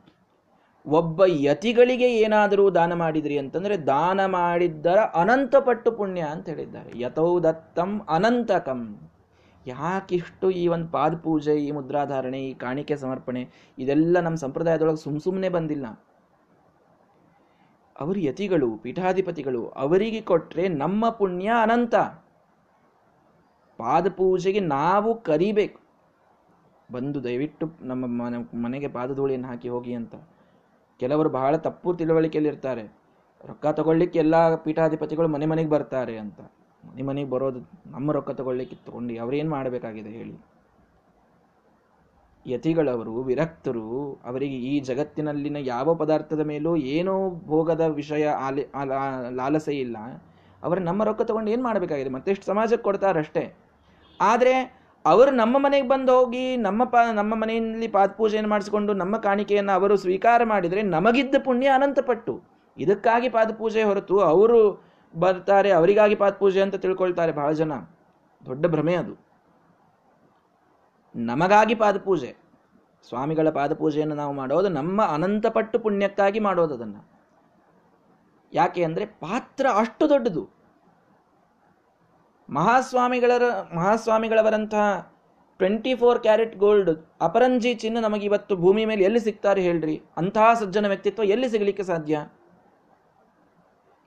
ಒಬ್ಬ 0.86 1.22
ಯತಿಗಳಿಗೆ 1.26 2.18
ಏನಾದರೂ 2.18 2.70
ದಾನ 2.70 2.94
ಮಾಡಿದ್ರಿ 2.94 3.38
ಅಂತಂದ್ರೆ 3.38 3.76
ದಾನ 3.76 4.24
ಮಾಡಿದ್ದರ 4.24 4.98
ಅನಂತ 4.98 5.56
ಪಟ್ಟು 5.56 5.92
ಪುಣ್ಯ 5.92 6.20
ಅಂತ 6.20 6.48
ಹೇಳಿದ್ದಾರೆ. 6.48 7.00
ಯಥೌ 7.00 7.40
ದತ್ತಂ 7.40 8.00
ಅನಂತಕಂ. 8.08 9.10
ಯಾಕಿಷ್ಟು 9.66 10.50
ಈ 10.50 10.68
ಒಂದು 10.68 10.88
ಪಾದ 10.88 11.16
ಪೂಜೆ 11.16 11.54
ಈ 11.54 11.70
ಮುದ್ರಾಧಾರಣೆ, 11.70 12.44
ಈ 12.44 12.54
ಕಾಣಿಕೆ 12.54 12.96
ಸಮರ್ಪಣೆ, 12.96 13.48
ಇದೆಲ್ಲ 13.78 14.20
ನಮ್ಮ 14.20 14.36
ಸಂಪ್ರದಾಯದೊಳಗೆ 14.36 14.96
ಸುಮ್ 14.96 15.20
ಸುಮ್ಮನೆ 15.20 15.48
ಬಂದಿಲ್ಲ. 15.48 15.86
ಅವರು 18.00 18.18
ಯತಿಗಳು, 18.20 18.76
ಪೀಠಾಧಿಪತಿಗಳು, 18.76 19.68
ಅವರಿಗೆ 19.68 20.20
ಕೊಟ್ಟರೆ 20.20 20.68
ನಮ್ಮ 20.68 21.08
ಪುಣ್ಯ 21.08 21.52
ಅನಂತ. 21.62 21.94
ಪಾದ 23.78 24.08
ಪೂಜೆಗೆ 24.08 24.60
ನಾವು 24.60 25.22
ಕರಿಬೇಕು. 25.22 25.80
ಬಂದು 26.92 27.24
ದಯವಿಟ್ಟು 27.24 27.66
ನಮ್ಮ 27.80 28.22
ಮನೆ, 28.22 28.58
ಮನೆಗೆ 28.62 28.88
ಪಾದಧೂಳಿಯನ್ನು 28.88 29.48
ಹಾಕಿ 29.48 29.68
ಹೋಗಿ 29.68 29.92
ಅಂತ. 29.94 30.14
ಕೆಲವರು 31.00 31.28
ಬಹಳ 31.28 31.56
ತಪ್ಪು 31.56 31.94
ತಿಳುವಳಿಕೆಯಲ್ಲಿ 31.94 32.50
ಇರ್ತಾರೆ 32.50 32.84
ರೊಕ್ಕ 33.44 33.66
ತಗೊಳ್ಳಿಕ್ಕೆ 33.66 34.18
ಎಲ್ಲ 34.18 34.54
ಪೀಠಾಧಿಪತಿಗಳು 34.54 35.28
ಮನೆ 35.28 35.46
ಮನೆಗೆ 35.46 35.70
ಬರ್ತಾರೆ 35.70 36.18
ಅಂತ. 36.18 36.40
ಮನೆ 36.84 37.02
ಮನೆಗೆ 37.02 37.30
ಬರೋದು, 37.30 37.60
ನಮ್ಮ 37.86 38.12
ರೊಕ್ಕ 38.12 38.30
ತಗೊಳ್ಳಿಕ್ಕೆ 38.30 38.76
ತಗೊಂಡು 38.86 39.20
ಅವ್ರೇನು 39.22 39.50
ಮಾಡಬೇಕಾಗಿದೆ 39.50 40.08
ಹೇಳಿ. 40.08 40.36
ಯತಿಗಳವರು, 42.46 43.22
ವಿರಕ್ತರು, 43.22 44.20
ಅವರಿಗೆ 44.24 44.56
ಈ 44.56 44.80
ಜಗತ್ತಿನಲ್ಲಿನ 44.80 45.56
ಯಾವ 45.60 45.94
ಪದಾರ್ಥದ 45.94 46.40
ಮೇಲೂ 46.40 46.76
ಏನೋ 46.76 47.30
ಭೋಗದ 47.30 47.80
ವಿಷಯ 47.80 48.28
ಆಲಿ 48.28 48.66
ಲಾಲಸೆ 49.30 49.72
ಇಲ್ಲ. 49.72 49.96
ಅವರು 50.62 50.80
ನಮ್ಮ 50.80 51.04
ರೊಕ್ಕ 51.04 51.22
ತಗೊಂಡು 51.22 51.50
ಏನು 51.50 51.62
ಮಾಡಬೇಕಾಗಿದೆ? 51.62 52.10
ಮತ್ತೆಷ್ಟು 52.10 52.46
ಸಮಾಜಕ್ಕೆ 52.46 52.82
ಕೊಡ್ತಾರಷ್ಟೇ. 52.82 53.54
ಆದರೆ 54.20 54.80
ಅವರು 55.06 55.30
ನಮ್ಮ 55.30 55.58
ಮನೆಗೆ 55.58 55.88
ಬಂದು 55.88 56.12
ಹೋಗಿ 56.12 56.56
ನಮ್ಮ 56.56 56.84
ಪಾ, 56.84 57.12
ನಮ್ಮ 57.12 57.34
ಮನೆಯಲ್ಲಿ 57.34 57.88
ಪಾದಪೂಜೆಯನ್ನು 57.88 58.50
ಮಾಡಿಸಿಕೊಂಡು 58.50 58.92
ನಮ್ಮ 58.92 59.16
ಕಾಣಿಕೆಯನ್ನು 59.16 59.72
ಅವರು 59.72 59.96
ಸ್ವೀಕಾರ 59.96 60.44
ಮಾಡಿದರೆ 60.44 60.82
ನಮಗಿದ್ದ 60.82 61.34
ಪುಣ್ಯ 61.44 61.68
ಅನಂತಪಟ್ಟು. 61.68 62.42
ಇದಕ್ಕಾಗಿ 62.78 63.28
ಪಾದಪೂಜೆ 63.28 63.82
ಹೊರತು 63.82 64.20
ಅವರು 64.20 64.84
ಬರ್ತಾರೆ, 65.18 65.70
ಅವರಿಗಾಗಿ 65.70 66.14
ಪಾದಪೂಜೆ 66.14 66.60
ಅಂತ 66.60 66.74
ತಿಳ್ಕೊಳ್ತಾರೆ 66.74 67.32
ಬಹಳ 67.32 67.52
ಜನ. 67.52 67.72
ದೊಡ್ಡ 68.46 68.66
ಭ್ರಮೆ 68.66 68.94
ಅದು. 68.94 69.29
ನಮಗಾಗಿ 71.14 71.74
ಪಾದಪೂಜೆ. 71.74 72.36
ಸ್ವಾಮಿಗಳ 73.08 73.50
ಪಾದಪೂಜೆಯನ್ನು 73.50 74.14
ನಾವು 74.14 74.32
ಮಾಡೋದು 74.32 74.68
ನಮ್ಮ 74.68 75.02
ಅನಂತಪಟ್ಟು 75.04 75.78
ಪುಣ್ಯಕ್ಕಾಗಿ 75.78 76.40
ಮಾಡೋದು 76.40 76.74
ಅದನ್ನು. 76.74 77.08
ಯಾಕೆ 78.52 78.84
ಅಂದರೆ 78.84 79.06
ಪಾತ್ರ 79.06 79.66
ಅಷ್ಟು 79.74 80.08
ದೊಡ್ಡದು. 80.08 80.42
ಮಹಾಸ್ವಾಮಿಗಳ 82.50 83.32
ಮಹಾಸ್ವಾಮಿಗಳವರಂತಹ 83.74 85.14
ಟ್ವೆಂಟಿ 85.58 85.94
ಫೋರ್ 85.94 86.20
ಕ್ಯಾರೆಟ್ 86.20 86.56
ಗೋಲ್ಡ್ 86.56 86.90
ಅಪರಂಜಿ 87.20 87.74
ಚಿನ್ನ 87.74 87.98
ನಮಗೆ 87.98 88.24
ಇವತ್ತು 88.26 88.56
ಭೂಮಿ 88.56 88.84
ಮೇಲೆ 88.84 89.02
ಎಲ್ಲಿ 89.04 89.20
ಸಿಗ್ತಾರೆ 89.20 89.62
ಹೇಳ್ರಿ? 89.62 90.02
ಅಂತಹ 90.16 90.54
ಸಜ್ಜನ 90.54 90.86
ವ್ಯಕ್ತಿತ್ವ 90.86 91.24
ಎಲ್ಲಿ 91.24 91.48
ಸಿಗಲಿಕ್ಕೆ 91.48 91.82
ಸಾಧ್ಯ? 91.82 92.16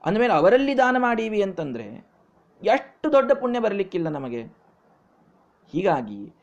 ಅಂದಮೇಲೆ 0.04 0.32
ಅವರಲ್ಲಿ 0.32 0.78
ದಾನ 0.78 0.96
ಮಾಡೀವಿ 0.98 1.42
ಅಂತಂದರೆ 1.42 1.86
ಎಷ್ಟು 2.62 3.12
ದೊಡ್ಡ 3.12 3.32
ಪುಣ್ಯ 3.32 3.60
ಬರಲಿಕ್ಕಿಲ್ಲ 3.60 4.08
ನಮಗೆ. 4.08 4.42
ಹೀಗಾಗಿ 5.72 6.34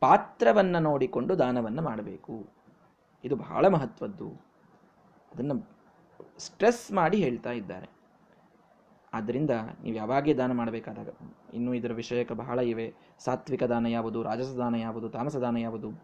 ಪಾತ್ರವನ್ನು 0.00 0.78
ನೋಡಿಕೊಂಡು 0.78 1.38
ದಾನವನ್ನು 1.38 1.82
ಮಾಡಬೇಕು. 1.82 2.46
ಇದು 3.24 3.36
ಬಹಳ 3.36 3.68
ಮಹತ್ವದ್ದು. 3.68 4.28
ಅದನ್ನು 5.34 5.68
ಸ್ಟ್ರೆಸ್ 6.38 6.92
ಮಾಡಿ 6.92 7.16
ಹೇಳ್ತಾ 7.16 7.50
ಇದ್ದಾರೆ. 7.50 7.88
ಆದ್ದರಿಂದ 9.14 9.50
ನೀವು 9.82 9.96
ಯಾವಾಗೇ 9.96 10.34
ದಾನ 10.34 10.52
ಮಾಡಬೇಕಾದಾಗ, 10.52 11.08
ಇನ್ನೂ 11.54 11.74
ಇದರ 11.74 11.92
ವಿಷಯಕ್ಕೆ 11.92 12.34
ಬಹಳ 12.34 12.58
ಇವೆ. 12.58 12.94
ಸಾತ್ವಿಕ 13.18 13.62
ದಾನ 13.62 13.86
ಯಾವುದು, 13.86 14.22
ರಾಜಸ 14.22 14.54
ದಾನ 14.56 14.74
ಯಾವುದು, 14.74 15.08
ತಾಮಸ 15.08 15.36
ದಾನ 15.36 15.56
ಯಾವುದು? 15.56 16.02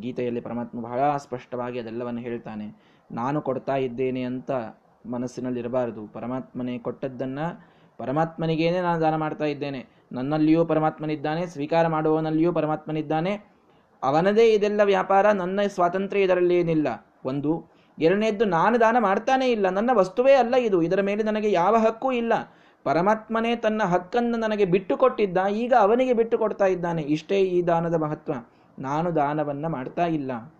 ಗೀತೆಯಲ್ಲಿ 0.00 0.40
ಪರಮಾತ್ಮ 0.40 0.80
ಬಹಳ 0.80 1.16
ಸ್ಪಷ್ಟವಾಗಿ 1.16 1.78
ಅದೆಲ್ಲವನ್ನು 1.78 2.20
ಹೇಳ್ತಾನೆ. 2.20 2.76
ನಾನು 3.12 3.42
ಕೊಡ್ತಾ 3.42 3.76
ಇದ್ದೇನೆ 3.76 4.22
ಅಂತ 4.22 4.50
ಮನಸ್ಸಿನಲ್ಲಿರಬಾರದು. 5.06 6.06
ಪರಮಾತ್ಮನೇ 6.06 6.78
ಕೊಟ್ಟದ್ದನ್ನು, 6.78 7.66
ಪರಮಾತ್ಮನಿಗೇನೆ 7.98 8.80
ನಾನು 8.80 9.00
ದಾನ 9.00 9.16
ಮಾಡ್ತಾ 9.16 9.44
ಇದ್ದೇನೆ. 9.44 9.99
ನನ್ನಲ್ಲಿಯೂ 10.12 10.64
ಪರಮಾತ್ಮನಿದ್ದಾನೆ, 10.64 11.46
ಸ್ವೀಕಾರ 11.46 11.86
ಮಾಡುವವನಲ್ಲಿಯೂ 11.86 12.52
ಪರಮಾತ್ಮನಿದ್ದಾನೆ. 12.52 13.32
ಅವನದೇ 14.02 14.52
ಇದೆಲ್ಲ 14.52 14.80
ವ್ಯಾಪಾರ, 14.84 15.32
ನನ್ನ 15.32 15.60
ಸ್ವಾತಂತ್ರ್ಯ 15.66 16.22
ಇದರಲ್ಲಿ 16.22 16.56
ಏನಿಲ್ಲ. 16.56 17.06
ಒಂದು, 17.24 17.66
ಎರಡನೇದ್ದು 17.98 18.44
ನಾನು 18.44 18.80
ದಾನ 18.80 18.96
ಮಾಡ್ತಾನೇ 19.00 19.50
ಇಲ್ಲ, 19.50 19.68
ನನ್ನ 19.68 19.90
ವಸ್ತುವೇ 19.92 20.32
ಅಲ್ಲ 20.32 20.54
ಇದು, 20.54 20.82
ಇದರ 20.82 21.00
ಮೇಲೆ 21.00 21.22
ನನಗೆ 21.22 21.52
ಯಾವ 21.52 21.76
ಹಕ್ಕೂ 21.76 22.12
ಇಲ್ಲ. 22.12 22.32
ಪರಮಾತ್ಮನೇ 22.84 23.56
ತನ್ನ 23.56 23.82
ಹಕ್ಕನ್ನು 23.82 24.36
ನನಗೆ 24.38 24.64
ಬಿಟ್ಟು 24.64 24.96
ಕೊಟ್ಟಿದ್ದ, 24.96 25.46
ಈಗ 25.52 25.74
ಅವನಿಗೆ 25.78 26.12
ಬಿಟ್ಟು 26.12 26.38
ಕೊಡ್ತಾ 26.38 26.66
ಇದ್ದಾನೆ. 26.66 27.02
ಇಷ್ಟೇ 27.02 27.40
ಈ 27.40 27.66
ದಾನದ 27.66 27.94
ಮಹತ್ವ. 27.94 28.32
ನಾನು 28.78 29.14
ದಾನವನ್ನ 29.14 29.66
ಮಾಡ್ತಾ 29.66 30.06
ಇಲ್ಲ. 30.06 30.52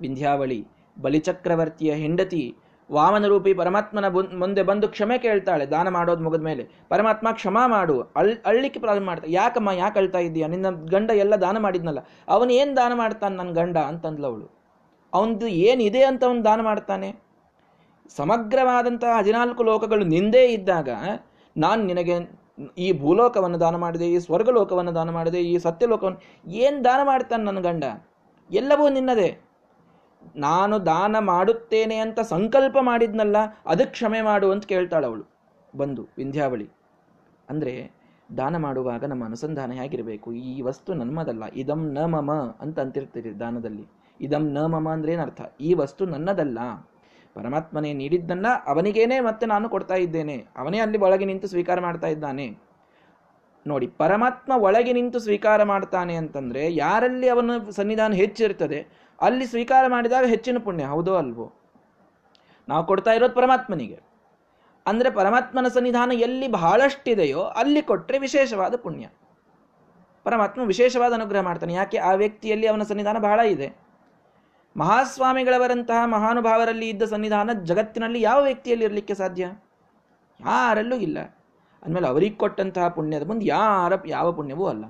ವಿಂಧ್ಯಾವಳಿ, 0.00 0.66
ಬಲಿಚಕ್ರವರ್ತಿಯ 1.02 1.94
ಹೆಂಡತಿ 1.94 2.56
ವಾಮನರೂಪಿ 2.90 3.52
ಪರಮಾತ್ಮನ 3.60 4.06
ಮುಂದೆ 4.42 4.62
ಬಂದು 4.70 4.86
ಕ್ಷಮೆ 4.94 5.16
ಕೇಳ್ತಾಳೆ, 5.24 5.64
ದಾನ 5.74 5.88
ಮಾಡೋದು 5.96 6.22
ಮುಗಿದ 6.26 6.44
ಮೇಲೆ. 6.48 6.64
ಪರಮಾತ್ಮ 6.92 7.28
ಕ್ಷಮಾ 7.38 7.62
ಮಾಡು, 7.74 7.96
ಅಳ್, 8.20 8.30
ಅಳ್ಳಿಕ್ಕೆ 8.50 8.80
ಪ್ರಾರಂಭ 8.84 9.06
ಮಾಡ್ತಾ, 9.10 9.28
ಯಾಕಮ್ಮ, 9.38 9.70
ಯಾಕೆ 9.82 9.98
ಅಳ್ತಾ 10.02 10.20
ಇದ್ದೀಯ? 10.26 10.46
ನಿನ್ನ 10.54 10.70
ಗಂಡ 10.94 11.10
ಎಲ್ಲ 11.24 11.34
ದಾನ 11.44 11.58
ಮಾಡಿದ್ನಲ್ಲ, 11.66 12.00
ಅವನು 12.28 12.52
ಏನು 12.60 12.74
ದಾನ 12.80 12.92
ಮಾಡ್ತಾನೆ 13.02 13.34
ನನ್ನ 13.40 13.52
ಗಂಡ 13.60 13.76
ಅಂತಂದ್ಲವಳು 13.92 14.46
ಅವನದು 15.12 15.46
ಏನಿದೆ 15.68 16.02
ಅಂತ 16.10 16.22
ಅವನು 16.28 16.42
ದಾನ 16.48 16.60
ಮಾಡ್ತಾನೆ? 16.68 17.08
ಸಮಗ್ರವಾದಂತಹ 18.16 19.12
ಹದಿನಾಲ್ಕು 19.20 19.62
ಲೋಕಗಳು 19.70 20.04
ನಿಂದೇ 20.14 20.44
ಇದ್ದಾಗ, 20.56 20.88
ನಾನು 21.56 21.80
ನಿನಗೆ 21.90 22.16
ಈ 22.86 22.88
ಭೂಲೋಕವನ್ನು 23.02 23.58
ದಾನ 23.60 23.76
ಮಾಡಿದೆ, 23.76 24.06
ಈ 24.14 24.18
ಸ್ವರ್ಗಲೋಕವನ್ನು 24.18 24.92
ದಾನ 24.94 25.10
ಮಾಡಿದೆ, 25.10 25.40
ಈ 25.52 25.54
ಸತ್ಯಲೋಕವನ್ನು, 25.66 26.20
ಏನು 26.64 26.78
ದಾನ 26.84 27.00
ಮಾಡ್ತಾನೆ 27.10 27.42
ನನ್ನ 27.44 27.60
ಗಂಡ? 27.68 27.84
ಎಲ್ಲವೂ 28.50 28.86
ನಿನ್ನದೇ. 28.88 29.30
ನಾನು 30.36 30.86
ದಾನ 30.86 31.16
ಮಾಡುತ್ತೇನೆ 31.18 31.96
ಅಂತ 31.96 32.20
ಸಂಕಲ್ಪ 32.20 32.76
ಮಾಡಿದ್ನಲ್ಲ 32.80 33.36
ಅದಕ್ಕೆ 33.66 33.92
ಕ್ಷಮೆ 33.92 34.20
ಮಾಡು 34.22 34.50
ಅಂತ 34.50 34.64
ಕೇಳ್ತಾಳೆ 34.64 35.06
ಅವಳು. 35.06 35.24
ಬಂದು 35.76 36.08
ವಿಂಧ್ಯಾವಳಿ. 36.18 36.70
ಅಂದರೆ 37.50 37.92
ದಾನ 38.36 38.56
ಮಾಡುವಾಗ 38.56 39.04
ನಮ್ಮ 39.04 39.24
ಅನುಸಂಧಾನ 39.24 39.72
ಹೇಗಿರಬೇಕು? 39.72 40.32
ಈ 40.32 40.62
ವಸ್ತು 40.62 40.94
ನಮ್ಮದಲ್ಲ 40.94 41.42
ಇದಂ 41.54 41.92
ನ 41.92 41.98
ಮಮ 41.98 42.32
ಅಂತ 42.60 42.80
ಅಂತಿರ್ತೀರಿ 42.80 43.40
ದಾನದಲ್ಲಿ. 43.40 43.86
ಇದಂ 44.20 44.52
ನ 44.52 44.58
ಮಮ 44.58 44.88
ಅಂದ್ರೆ 44.88 45.12
ಏನರ್ಥ? 45.12 45.40
ಈ 45.60 45.74
ವಸ್ತು 45.74 46.06
ನನ್ನದಲ್ಲ. 46.06 46.58
ಪರಮಾತ್ಮನೇ 47.34 47.92
ನೀಡಿದ್ದನ್ನ 47.92 48.46
ಅವನಿಗೇನೆ 48.66 49.20
ಮತ್ತೆ 49.20 49.46
ನಾನು 49.46 49.68
ಕೊಡ್ತಾ 49.68 49.94
ಇದ್ದೇನೆ. 49.94 50.46
ಅವನೇ 50.56 50.78
ಅಲ್ಲಿ 50.78 50.98
ಒಳಗೆ 50.98 51.24
ನಿಂತು 51.24 51.46
ಸ್ವೀಕಾರ 51.46 51.80
ಮಾಡ್ತಾ 51.80 52.06
ಇದ್ದಾನೆ. 52.06 52.72
ನೋಡಿ, 53.66 53.86
ಪರಮಾತ್ಮ 53.86 54.52
ಒಳಗೆ 54.56 54.92
ನಿಂತು 54.92 55.18
ಸ್ವೀಕಾರ 55.18 55.62
ಮಾಡ್ತಾನೆ 55.62 56.14
ಅಂತಂದ್ರೆ 56.14 56.74
ಯಾರಲ್ಲಿ 56.74 57.28
ಅವನ 57.28 57.50
ಸನ್ನಿಧಾನ 57.70 58.12
ಹೆಚ್ಚಿರ್ತದೆ 58.12 59.01
ಅಲ್ಲಿ 59.22 59.46
ಸ್ವೀಕಾರ 59.46 59.86
ಮಾಡಿದಾಗ 59.86 60.24
ಹೆಚ್ಚಿನ 60.24 60.58
ಪುಣ್ಯ, 60.58 60.84
ಹೌದೋ 60.84 61.14
ಅಲ್ವೋ? 61.14 61.52
ನಾವು 62.68 62.86
ಕೊಡ್ತಾ 62.86 63.12
ಇರೋದು 63.12 63.34
ಪರಮಾತ್ಮನಿಗೆ. 63.34 64.00
ಅಂದರೆ 64.86 65.10
ಪರಮಾತ್ಮನ 65.10 65.68
ಸನ್ನಿಧಾನ 65.68 66.12
ಎಲ್ಲಿ 66.14 66.48
ಬಹಳಷ್ಟಿದೆಯೋ 66.48 67.40
ಅಲ್ಲಿ 67.40 67.82
ಕೊಟ್ಟರೆ 67.82 68.18
ವಿಶೇಷವಾದ 68.18 68.76
ಪುಣ್ಯ. 68.76 69.08
ಪರಮಾತ್ಮ 70.24 70.62
ವಿಶೇಷವಾದ 70.62 71.12
ಅನುಗ್ರಹ 71.12 71.40
ಮಾಡ್ತಾನೆ. 71.40 71.72
ಯಾಕೆ? 71.72 71.98
ಆ 71.98 72.12
ವ್ಯಕ್ತಿಯಲ್ಲಿ 72.12 72.66
ಅವನ 72.66 72.82
ಸನ್ನಿಧಾನ 72.82 73.18
ಬಹಳ 73.18 73.40
ಇದೆ. 73.40 73.72
ಮಹಾಸ್ವಾಮಿಗಳವರಂತಹ 74.76 76.06
ಮಹಾನುಭಾವರಲ್ಲಿ 76.06 76.88
ಇದ್ದ 76.88 77.02
ಸನ್ನಿಧಾನ 77.02 77.50
ಜಗತ್ತಿನಲ್ಲಿ 77.62 78.22
ಯಾವ 78.22 78.42
ವ್ಯಕ್ತಿಯಲ್ಲಿ 78.42 78.84
ಇರಲಿಕ್ಕೆ 78.84 79.14
ಸಾಧ್ಯ? 79.14 79.44
ಯಾರಲ್ಲೂ 80.40 80.96
ಇಲ್ಲ. 80.96 81.18
ಅಂದಮೇಲೆ 81.82 82.08
ಅವರಿಗೆ 82.08 82.34
ಕೊಟ್ಟಂತಹ 82.34 82.88
ಪುಣ್ಯದ 82.88 83.26
ಮುಂದೆ 83.26 83.46
ಯಾರ, 83.46 83.92
ಯಾವ 84.06 84.32
ಪುಣ್ಯವೂ 84.32 84.66
ಅಲ್ಲ. 84.66 84.84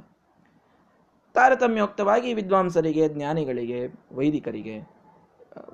ತಾರತಮ್ಯೋಕ್ತವಾಗಿ 1.35 2.35
ವಿದ್ವಾಂಸರಿಗೆ, 2.35 3.09
ಜ್ಞಾನಿಗಳಿಗೆ, 3.09 3.81
ವೈದಿಕರಿಗೆ 4.15 4.77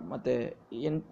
ಮತ್ತು 0.09 0.33
ಎನ್ 0.77 1.03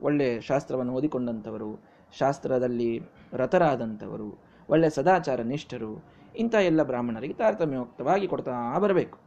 ಒಳ್ಳೆಯ 0.00 0.40
ಶಾಸ್ತ್ರವನ್ನು 0.40 0.92
ಓದಿಕೊಂಡಂಥವರು, 0.92 1.70
ಶಾಸ್ತ್ರದಲ್ಲಿ 2.18 2.90
ರತರಾದಂಥವರು 3.32 4.28
ಒಳ್ಳೆಯ 4.68 4.90
ಸದಾಚಾರ 4.90 5.40
ನಿಷ್ಠರು, 5.40 5.92
ಇಂಥ 6.36 6.54
ಎಲ್ಲ 6.54 6.82
ಬ್ರಾಹ್ಮಣರಿಗೆ 6.82 7.34
ತಾರತಮ್ಯೋಕ್ತವಾಗಿ 7.34 8.26
ಕೊಡ್ತಾ 8.28 8.78
ಬರಬೇಕು. 8.78 9.18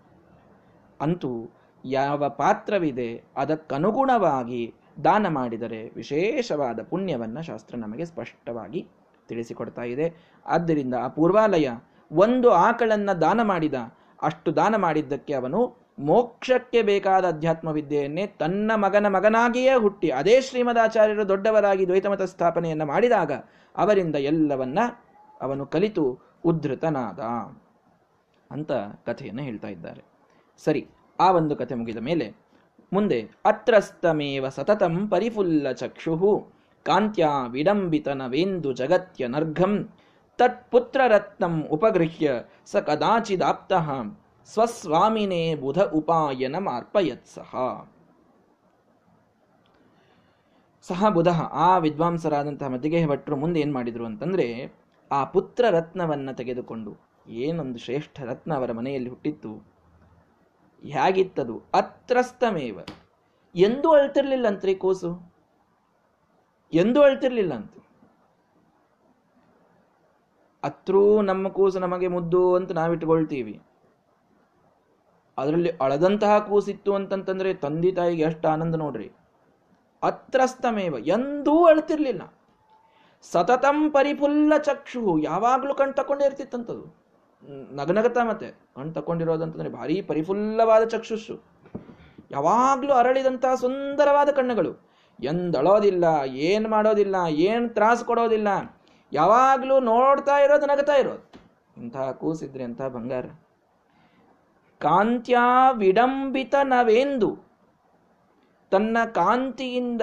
ಅಂತೂ 1.01 1.31
ಯಾವ 1.85 2.29
ಪಾತ್ರವಿದೆ 2.29 3.09
ಅದಕ್ಕನುಗುಣವಾಗಿ 3.37 4.73
ದಾನ 5.03 5.27
ಮಾಡಿದರೆ 5.27 5.81
ವಿಶೇಷವಾದ 5.95 6.79
ಪುಣ್ಯವನ್ನು 6.83 7.41
ಶಾಸ್ತ್ರ 7.41 7.75
ನಮಗೆ 7.77 8.05
ಸ್ಪಷ್ಟವಾಗಿ 8.05 8.81
ತಿಳಿಸಿಕೊಡ್ತಾ 9.27 9.83
ಇದೆ. 9.83 10.07
ಆದ್ದರಿಂದ 10.45 10.95
ಆ 11.03 11.07
ಪೂರ್ವಾಲಯ 11.07 11.69
ಒಂದು 12.11 12.49
ಆಕಳನ್ನು 12.49 13.21
ದಾನ 13.21 13.41
ಮಾಡಿದ 13.41 13.73
ಅಷ್ಟು 14.21 14.55
ದಾನ 14.55 14.75
ಮಾಡಿದ್ದಕ್ಕೆ 14.75 15.33
ಅವನು 15.33 15.89
ಮೋಕ್ಷಕ್ಕೆ 15.99 16.81
ಬೇಕಾದ 16.81 17.25
ಅಧ್ಯಾತ್ಮ 17.25 17.69
ವಿದ್ಯೆಯನ್ನೇ 17.69 18.27
ತನ್ನ 18.27 18.71
ಮಗನ 18.75 19.07
ಮಗನಾಗಿಯೇ 19.07 19.73
ಹುಟ್ಟಿ 19.73 20.09
ಅದೇ 20.09 20.41
ಶ್ರೀಮದಾಚಾರ್ಯರು 20.41 21.27
ದೊಡ್ಡವರಾಗಿ 21.27 21.87
ದ್ವೈತಮತ 21.87 22.21
ಸ್ಥಾಪನೆಯನ್ನು 22.21 22.85
ಮಾಡಿದಾಗ 22.85 23.31
ಅವರಿಂದ 23.77 24.15
ಎಲ್ಲವನ್ನ 24.15 24.79
ಅವನು 25.41 25.65
ಕಲಿತು 25.65 26.19
ಉದ್ಧತನಾದ 26.45 27.19
ಅಂತ 28.51 28.71
ಕಥೆಯನ್ನು 29.05 29.43
ಹೇಳ್ತಾ 29.43 29.67
ಇದ್ದಾರೆ. 29.67 30.03
ಸರಿ, 30.57 30.87
ಆ 31.19 31.31
ಒಂದು 31.31 31.55
ಕಥೆ 31.55 31.75
ಮುಗಿದ 31.75 31.97
ಮೇಲೆ 31.97 32.35
ಮುಂದೆ 32.93 33.21
ಅತ್ರಸ್ತಮೇವ 33.45 34.49
ಸತತಂ 34.49 35.07
ಪರಿಫುಲ್ಲ 35.07 35.71
ಚಕ್ಷುಹು 35.71 36.51
ಕಾಂತ್ಯ 36.83 37.27
ವಿಡಂಬಿತನವೇಂದು 37.49 38.73
ಜಗತ್ಯ 38.73 39.27
ನರ್ಘಂ 39.27 39.89
ತತ್ಪುತ್ರರತ್ನಂ 40.39 41.67
ಉಪಗೃಹ್ಯ 41.71 42.31
ಸ 42.65 42.75
ಕದಾಚಿದಾಪ್ತ 42.75 43.73
ಸ್ವಸ್ವಾಮಿನೇ 44.45 45.55
ಬುಧ 45.55 45.79
ಉಪಾಯನ 45.79 46.55
ಮಾರ್ಪಯತ್ 46.57 47.27
ಸಹ 47.27 47.55
ಸಹ 50.81 51.09
ಬುಧ 51.09 51.27
ಆ 51.41 51.77
ವಿದ್ವಾಂಸರಾದಂತಹ 51.77 52.67
ಮದ್ದಿಗೆ 52.67 53.07
ಭಟ್ರು 53.07 53.35
ಮುಂದೆ 53.35 53.59
ಏನು 53.59 53.73
ಮಾಡಿದ್ರು 53.73 54.05
ಅಂತಂದ್ರೆ, 54.05 54.73
ಆ 55.11 55.23
ಪುತ್ರ 55.23 55.65
ರತ್ನವನ್ನ 55.69 56.31
ತೆಗೆದುಕೊಂಡು, 56.31 56.97
ಏನೊಂದು 57.27 57.79
ಶ್ರೇಷ್ಠ 57.79 58.21
ರತ್ನ 58.21 58.55
ಅವರ 58.55 58.71
ಮನೆಯಲ್ಲಿ 58.71 59.09
ಹುಟ್ಟಿತ್ತು. 59.09 59.53
ಹೇಗಿತ್ತದು 60.83 61.61
ಅತ್ರಸ್ತಮೇವ. 61.73 62.79
ಎಂದೂ 63.55 63.91
ಅಂತ್ರಿ 64.47 64.75
ಕೂಸು? 64.75 65.33
ಎಂದೂ 66.73 67.01
ಅಳ್ತಿರ್ಲಿಲ್ಲ 67.01 67.53
ಅಂತ 67.53 67.73
ಅತ್ರೂ 70.63 71.21
ನಮ್ಮ 71.21 71.47
ಕೂಸು 71.47 71.79
ನಮಗೆ 71.79 72.07
ಮುದ್ದು 72.07 72.55
ಅಂತ 72.55 72.71
ನಾವಿಟ್ಕೊಳ್ತೀವಿ 72.71 73.61
ಅದರಲ್ಲಿ 75.37 75.69
ಅಳದಂತಹ 75.69 76.39
ಕೂಸಿತ್ತು 76.39 76.95
ಅಂತಂತಂದ್ರೆ 76.95 77.53
ತಂದೆ 77.53 77.91
ತಾಯಿಗೆ 77.91 78.23
ಎಷ್ಟು 78.23 78.47
ಆನಂದ 78.47 78.75
ನೋಡ್ರಿ. 78.75 79.11
ಅತ್ರಸ್ತಮೇವ, 80.03 80.95
ಎಂದೂ 81.07 81.65
ಅಳ್ತಿರ್ಲಿಲ್ಲ. 81.65 82.33
ಸತತಂ 83.21 83.89
ಪರಿಫುಲ್ಲ 83.89 84.53
ಚಕ್ಷು 84.57 85.19
ಯಾವಾಗಲೂ 85.19 85.73
ಕಣ್ 85.73 85.93
ತಕೊಂಡಿರ್ತಿತ್ತಂತದು 85.93 87.09
ನಗನಗತ 87.75 88.17
ಮತ್ತೆ, 88.17 88.51
ಕಣ್ 88.75 88.93
ತಕೊಂಡಿರೋದಂತಂದ್ರೆ 88.93 89.69
ಭಾರಿ 89.69 90.01
ಪರಿಫುಲ್ಲವಾದ 90.01 90.83
ಚಕ್ಷುಷು 90.83 91.35
ಯಾವಾಗಲೂ 92.31 92.93
ಅರಳಿದಂತಹ 92.93 93.55
ಸುಂದರವಾದ 93.55 94.29
ಕಣ್ಣುಗಳು. 94.29 94.89
ಎಂದಳೋದಿಲ್ಲ, 95.19 96.05
ಏನು 96.23 96.69
ಮಾಡೋದಿಲ್ಲ, 96.69 97.15
ಏನು 97.27 97.69
ತ್ರಾಸು 97.69 98.05
ಕೊಡೋದಿಲ್ಲ. 98.05 98.47
ಯಾವಾಗ್ಲೂ 99.13 99.79
ನೋಡ್ತಾ 99.79 100.37
ಇರೋದು, 100.37 100.65
ನಗತಾ 100.65 100.93
ಇರೋದು. 100.93 101.31
ಇಂತಹ 101.77 102.11
ಕೂಸಿದ್ರೆ 102.11 102.63
ಅಂತ 102.63 102.81
ಬಂಗಾರ? 102.81 103.25
ಕಾಂತ್ಯ 104.79 105.37
ವಿಡಂಬಿತ 105.77 106.55
ನವೆಂದು? 106.63 107.37
ತನ್ನ 108.71 108.97
ಕಾಂತಿಯಿಂದ 109.05 110.01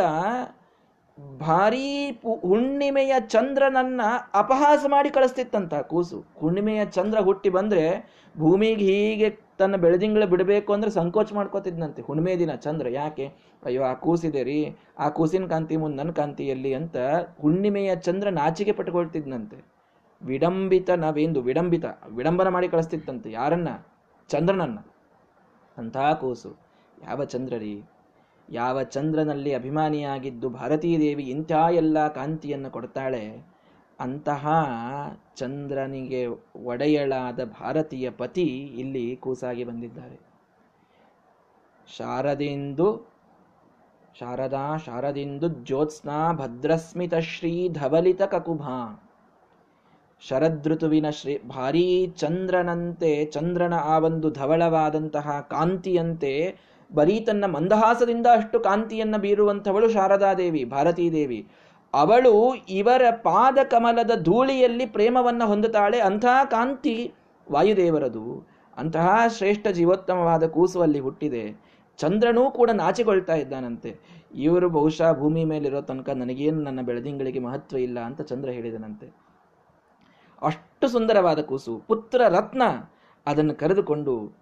ಭಾರೀ 1.38 2.11
ಹುಣ್ಣಿಮೆಯ 2.40 3.14
ಚಂದ್ರನನ್ನ 3.29 4.01
ಅಪಹಾಸ 4.35 4.85
ಮಾಡಿ 4.88 5.11
ಕಳಿಸ್ತಿತ್ತಂತ 5.11 5.75
ಕೂಸು. 5.75 6.25
ಹುಣ್ಣಿಮೆಯ 6.38 6.85
ಚಂದ್ರ 6.85 7.21
ಹುಟ್ಟಿ 7.21 7.51
ಬಂದ್ರೆ 7.51 7.99
ಭೂಮಿಗೆ 8.38 8.85
ಹೀಗೆ 8.85 9.45
ತನ್ನ 9.59 9.77
ಬೆಳದಿಂಗಳ 9.77 10.25
ಬಿಡಬೇಕು 10.25 10.73
ಅಂದ್ರೆ 10.73 10.90
ಸಂಕೋಚ 10.90 11.33
ಮಾಡ್ಕೋತಿದ್ನಂತೆ. 11.33 12.03
ಹುಣ್ಮೆ 12.03 12.38
ದಿನ, 12.38 12.55
ಚಂದ್ರ, 12.55 12.88
ಯಾಕೆ? 12.88 13.33
ಅಯ್ಯೋ, 13.64 13.83
ಆ 13.83 13.95
ಕೂಸಿದೆ 13.95 14.42
ರೀ. 14.42 14.77
ಆ 14.99 15.09
ಕೂಸಿನ 15.09 15.47
ಕಾಂತಿ 15.47 15.77
ಮುಂದೆ 15.77 15.97
ನನ್ನ 15.97 16.11
ಕಾಂತಿಯಲ್ಲಿ 16.11 16.75
ಅಂತ 16.75 16.97
ಹುಣ್ಣಿಮೆಯ 17.40 17.97
ಚಂದ್ರ 17.97 18.29
ನಾಚಿಕೆ 18.29 18.73
ಪಟ್ಕೊಳ್ತಿದ್ನಂತೆ. 18.73 19.64
ವಿಡಂಬಿತ 20.23 20.90
ನಾವೇಂದು? 20.90 21.40
ವಿಡಂಬಿತ. 21.40 21.85
ವಿಡಂಬನ 22.11 22.49
ಮಾಡಿ 22.49 22.69
ಕಳಿಸ್ತಿತ್ತಂತೆ. 22.69 23.33
ಯಾರನ್ನ? 23.33 23.69
ಚಂದ್ರನನ್ನ. 24.29 24.79
ಅಂಥ 25.79 25.97
ಕೂಸು. 25.97 26.57
ಯಾವ 27.03 27.25
ಚಂದ್ರ 27.25 27.55
ರೀ? 27.55 27.83
ಯಾವ 28.51 28.83
ಚಂದ್ರನಲ್ಲಿ 28.83 29.55
ಅಭಿಮಾನಿಯಾಗಿದ್ದು 29.55 30.51
ಭಾರತೀದೇವಿ 30.51 31.23
ಇಂಥ 31.23 31.53
ಎಲ್ಲ 31.73 32.09
ಕಾಂತಿಯನ್ನು 32.09 32.71
ಕೊಡ್ತಾಳೆ. 32.71 33.56
ಅಂತಹ 34.00 34.48
ಚಂದ್ರನಿಗೆ 35.37 36.26
ಒಡೆಯಳಾದ 36.64 37.44
ಭಾರತೀಯ 37.44 38.11
ಪತಿ 38.11 38.44
ಇಲ್ಲಿ 38.78 39.16
ಕೂಸಾಗಿ 39.16 39.64
ಬಂದಿದ್ದಾರೆ. 39.64 40.20
ಶಾರದೆಂದು, 41.96 43.12
ಶಾರದಾ 44.20 44.76
ಶಾರದೆಂದು 44.76 45.48
ಜ್ಯೋತ್ಸ್ನಾ 45.48 46.32
ಭದ್ರಸ್ಮಿತ 46.32 47.14
ಶ್ರೀ 47.14 47.68
ಧವಲಿತ 47.68 48.22
ಕಕುಭ. 48.22 48.62
ಶರದೃತುವಿನ 50.20 51.11
ಶ್ರೀ, 51.11 51.38
ಭಾರೀ 51.38 52.06
ಚಂದ್ರನಂತೆ, 52.06 53.24
ಚಂದ್ರನ 53.24 53.74
ಆ 53.74 53.98
ಒಂದು 53.98 54.30
ಧವಳವಾದಂತಹ 54.30 55.40
ಕಾಂತಿಯಂತೆ, 55.40 56.56
ಬರೀ 56.94 57.20
ತನ್ನ 57.20 57.44
ಮಂದಹಾಸದಿಂದ 57.46 58.26
ಅಷ್ಟು 58.26 58.61
ಕಾಂತಿಯನ್ನ 58.61 59.16
ಬೀರುವಂಥವಳು 59.16 59.90
ಶಾರದಾದೇವಿ, 59.90 60.64
ಭಾರತೀದೇವಿ. 60.64 61.48
ಅವಳು 61.96 62.54
ಇವರ 62.54 63.02
ಪಾದ 63.11 63.59
ಕಮಲದ 63.70 64.11
ಧೂಳಿಯಲ್ಲಿ 64.22 64.87
ಪ್ರೇಮವನ್ನು 64.87 65.46
ಹೊಂದುತ್ತಾಳೆ. 65.46 66.00
ಅಂತಹ 66.00 66.44
ಕಾಂತಿ 66.44 67.14
ವಾಯುದೇವರದು. 67.52 68.48
ಅಂತಹ 68.76 69.18
ಶ್ರೇಷ್ಠ 69.28 69.68
ಜೀವೋತ್ತಮವಾದ 69.68 70.46
ಕೂಸು 70.46 70.80
ಅಲ್ಲಿ 70.80 71.00
ಹುಟ್ಟಿದೆ. 71.00 71.61
ಚಂದ್ರನೂ 71.96 72.50
ಕೂಡ 72.50 72.70
ನಾಚಿಕೊಳ್ತಾ 72.70 73.35
ಇದ್ದಾನಂತೆ. 73.35 73.98
ಇವರು 74.35 74.70
ಬಹುಶಃ 74.70 75.12
ಭೂಮಿ 75.12 75.44
ಮೇಲಿರೋ 75.44 75.80
ತನಕ 75.80 76.09
ನನಗೇನು 76.11 76.61
ನನ್ನ 76.62 76.80
ಬೆಳದಿಂಗಳಿಗೆ 76.80 77.38
ಮಹತ್ವ 77.38 77.76
ಇಲ್ಲ 77.78 78.00
ಅಂತ 78.00 78.22
ಚಂದ್ರ 78.22 78.48
ಹೇಳಿದನಂತೆ. 78.48 79.14
ಅಷ್ಟು 80.42 80.88
ಸುಂದರವಾದ 80.88 81.38
ಕೂಸು. 81.38 81.82
ಪುತ್ರ 81.87 82.22
ರತ್ನ 82.28 82.62
ಅದನ್ನು 83.26 83.54
ಕರೆದುಕೊಂಡು 83.54 84.32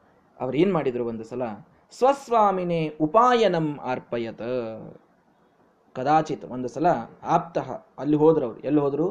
ಅವರೇನ್ 0.40 0.72
ಮಾಡಿದರು 0.72 1.06
ಒಂದು 1.06 1.24
ಸಲ? 1.24 1.42
ಸ್ವಸ್ವಾಮಿನೇ 1.90 2.96
ಉಪಾಯನಂ 3.00 3.78
ಅರ್ಪಯತ. 3.90 4.42
ಕದಾಚಿತ್ 5.96 6.44
ಒಂದು 6.44 6.68
ಸಲ 6.68 6.86
ಆಪ್ತಃ 7.22 7.68
ಅಲ್ಲಿ 7.98 8.16
ಹೋದ್ರು 8.16 8.46
ಅವರು 8.46 8.60
ಎಲ್ಲಿ 8.60 8.80
ಹೋದರು? 8.80 9.08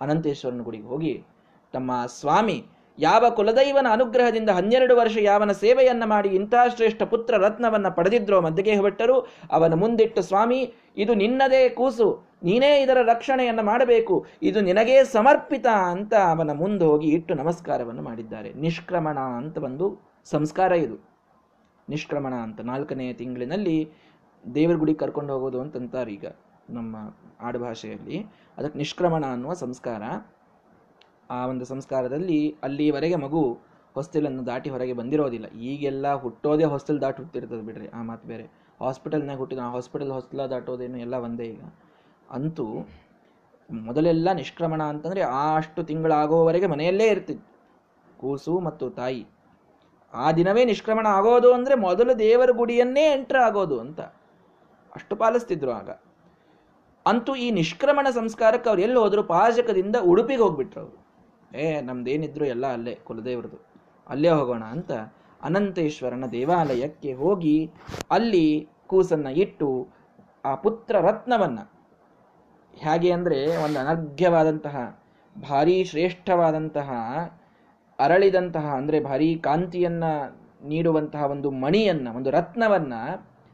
ಅನಂತೇಶ್ವರನ 0.00 0.62
ಗುಡಿಗೆ 0.62 0.84
ಹೋಗಿ 0.84 1.24
ತಮ್ಮ 1.72 2.06
ಸ್ವಾಮಿ, 2.06 2.64
ಯಾವ 2.98 3.24
ಕುಲದೈವನ 3.30 3.86
ಅನುಗ್ರಹದಿಂದ 3.90 4.50
ಹನ್ನೆರಡು 4.50 4.96
ವರ್ಷ 4.96 5.16
ಯಾವನ 5.20 5.52
ಸೇವೆಯನ್ನು 5.52 6.06
ಮಾಡಿ 6.06 6.28
ಇಂಥ 6.28 6.54
ಶ್ರೇಷ್ಠ 6.76 7.02
ಪುತ್ರ 7.02 7.34
ರತ್ನವನ್ನು 7.36 7.96
ಪಡೆದಿದ್ರೋ 7.96 8.40
ಮಧ್ಯಗೆ 8.40 8.76
ಹೊಟ್ಟರು 8.76 9.16
ಅವನ 9.52 9.74
ಮುಂದಿಟ್ಟು, 9.74 10.22
ಸ್ವಾಮಿ, 10.22 10.74
ಇದು 10.96 11.14
ನಿನ್ನದೇ 11.14 11.68
ಕೂಸು. 11.68 12.08
ನೀನೇ 12.42 12.82
ಇದರ 12.82 12.98
ರಕ್ಷಣೆಯನ್ನು 13.02 13.62
ಮಾಡಬೇಕು. 13.62 14.26
ಇದು 14.42 14.60
ನಿನಗೇ 14.60 15.04
ಸಮರ್ಪಿತ 15.04 15.66
ಅಂತ 15.66 16.14
ಅವನ 16.14 16.52
ಮುಂದೆ 16.52 16.84
ಹೋಗಿ 16.84 17.08
ಇಟ್ಟು 17.08 17.34
ನಮಸ್ಕಾರವನ್ನು 17.34 18.02
ಮಾಡಿದ್ದಾರೆ. 18.02 18.52
ನಿಷ್ಕ್ರಮಣ 18.52 19.18
ಅಂತ 19.18 19.58
ಒಂದು 19.58 19.86
ಸಂಸ್ಕಾರ 20.24 20.72
ಇದು. 20.72 21.12
ನಿಷ್ಕ್ರಮಣ 21.88 22.34
ಅಂತ 22.34 22.60
ನಾಲ್ಕನೇ 22.60 23.12
ತಿಂಗಳಿನಲ್ಲಿ 23.12 23.92
ದೇವರ 24.44 24.76
ಗುಡಿ 24.76 24.94
ಕರ್ಕೊಂಡು 24.94 25.32
ಹೋಗೋದು 25.32 25.58
ಅಂತಂತಾರೆ 25.64 26.12
ಈಗ 26.12 26.26
ನಮ್ಮ 26.70 26.96
ಆಡುಭಾಷೆಯಲ್ಲಿ 27.48 28.16
ಅದಕ್ಕೆ 28.58 28.78
ನಿಷ್ಕ್ರಮಣ 28.78 29.24
ಅನ್ನುವ 29.34 29.52
ಸಂಸ್ಕಾರ. 29.64 30.02
ಆ 31.30 31.38
ಒಂದು 31.46 31.64
ಸಂಸ್ಕಾರದಲ್ಲಿ 31.64 32.40
ಅಲ್ಲಿವರೆಗೆ 32.62 33.16
ಮಗು 33.16 33.42
ಹೊಸ್ತಿಲನ್ನು 33.96 34.42
ದಾಟಿ 34.46 34.68
ಹೊರಗೆ 34.70 34.92
ಬಂದಿರೋದಿಲ್ಲ. 34.92 35.46
ಈಗೆಲ್ಲ 35.70 36.06
ಹುಟ್ಟೋದೇ 36.14 36.66
ಹೊಸ್ತಿಲ್ 36.74 37.00
ದಾಟಿ 37.00 37.18
ಹುಟ್ಟಿರ್ತದೆ 37.22 37.62
ಬಿಡ್ರಿ, 37.62 37.88
ಆ 37.88 38.02
ಮಾತು 38.02 38.24
ಬೇರೆ. 38.28 38.44
ಹಾಸ್ಪಿಟಲ್ನಾಗ 38.80 39.38
ಹುಟ್ಟಿದ 39.38 39.64
ಹಾಸ್ಪಿಟಲ್ 39.74 40.12
ಹೊಸ್ತಿಲ 40.16 40.44
ದಾಟೋದೇನು 40.46 40.98
ಎಲ್ಲ 40.98 41.14
ಒಂದೇ 41.26 41.46
ಈಗ. 41.54 41.62
ಅಂತೂ 42.28 42.66
ಮೊದಲೆಲ್ಲ 43.88 44.28
ನಿಷ್ಕ್ರಮಣ 44.32 44.82
ಅಂತಂದರೆ 44.92 45.22
ಆ 45.40 45.44
ಅಷ್ಟು 45.56 45.82
ತಿಂಗಳಾಗೋವರೆಗೆ 45.82 46.66
ಮನೆಯಲ್ಲೇ 46.66 47.06
ಇರ್ತಿತ್ತು. 47.06 47.46
ಕೂಸು 48.20 48.54
ಮತ್ತು 48.60 48.86
ತಾಯಿ. 48.90 49.22
ಆ 50.12 50.26
ದಿನವೇ 50.32 50.62
ನಿಷ್ಕ್ರಮಣ 50.64 51.06
ಆಗೋದು 51.18 51.50
ಅಂದರೆ 51.52 51.74
ಮೊದಲು 51.74 52.12
ದೇವರ 52.18 52.50
ಗುಡಿಯನ್ನೇ 52.56 53.04
ಎಂಟ್ರ್ 53.12 53.38
ಆಗೋದು 53.38 53.76
ಅಂತ. 53.80 54.00
ಅಷ್ಟು 54.94 55.16
ಪಾಲಿಸ್ತಿದ್ರು 55.16 55.72
ಆಗ. 55.72 55.90
ಅಂತೂ 57.06 57.34
ಈ 57.34 57.50
ನಿಷ್ಕ್ರಮಣ 57.50 58.06
ಸಂಸ್ಕಾರಕ್ಕೆ 58.10 58.68
ಅವ್ರು 58.68 58.82
ಎಲ್ಲಿ 58.82 58.98
ಹೋದ್ರು 58.98 59.22
ಪಾಜಕದಿಂದ 59.22 59.96
ಉಡುಪಿಗೆ 60.02 60.42
ಹೋಗ್ಬಿಟ್ರು 60.42 60.80
ಅವರು. 60.80 60.98
ಏ, 61.54 61.80
ನಮ್ದೇನಿದ್ರು 61.80 62.44
ಎಲ್ಲ 62.44 62.72
ಅಲ್ಲೇ 62.72 62.94
ಕುಲದೇವ್ರದ್ದು 62.94 63.58
ಅಲ್ಲೇ 64.08 64.28
ಹೋಗೋಣ 64.28 64.64
ಅಂತ 64.64 64.92
ಅನಂತೇಶ್ವರನ 65.42 66.26
ದೇವಾಲಯಕ್ಕೆ 66.26 67.12
ಹೋಗಿ 67.12 67.70
ಅಲ್ಲಿ 68.10 68.68
ಕೂಸನ್ನ 68.86 69.26
ಇಟ್ಟು 69.26 69.88
ಆ 70.44 70.54
ಪುತ್ರ 70.54 71.00
ರತ್ನವನ್ನ, 71.00 71.58
ಹೇಗೆ 72.74 73.12
ಅಂದರೆ 73.12 73.56
ಒಂದು 73.56 73.78
ಅನರ್ಘ್ಯವಾದಂತಹ, 73.78 75.02
ಭಾರೀ 75.48 75.84
ಶ್ರೇಷ್ಠವಾದಂತಹ, 75.84 76.90
ಅರಳಿದಂತಹ, 77.98 78.66
ಅಂದರೆ 78.66 79.00
ಭಾರೀ 79.00 79.36
ಕಾಂತಿಯನ್ನ 79.36 80.04
ನೀಡುವಂತಹ 80.64 81.24
ಒಂದು 81.24 81.50
ಮಣಿಯನ್ನ, 81.50 82.08
ಒಂದು 82.16 82.30
ರತ್ನವನ್ನ 82.30 82.94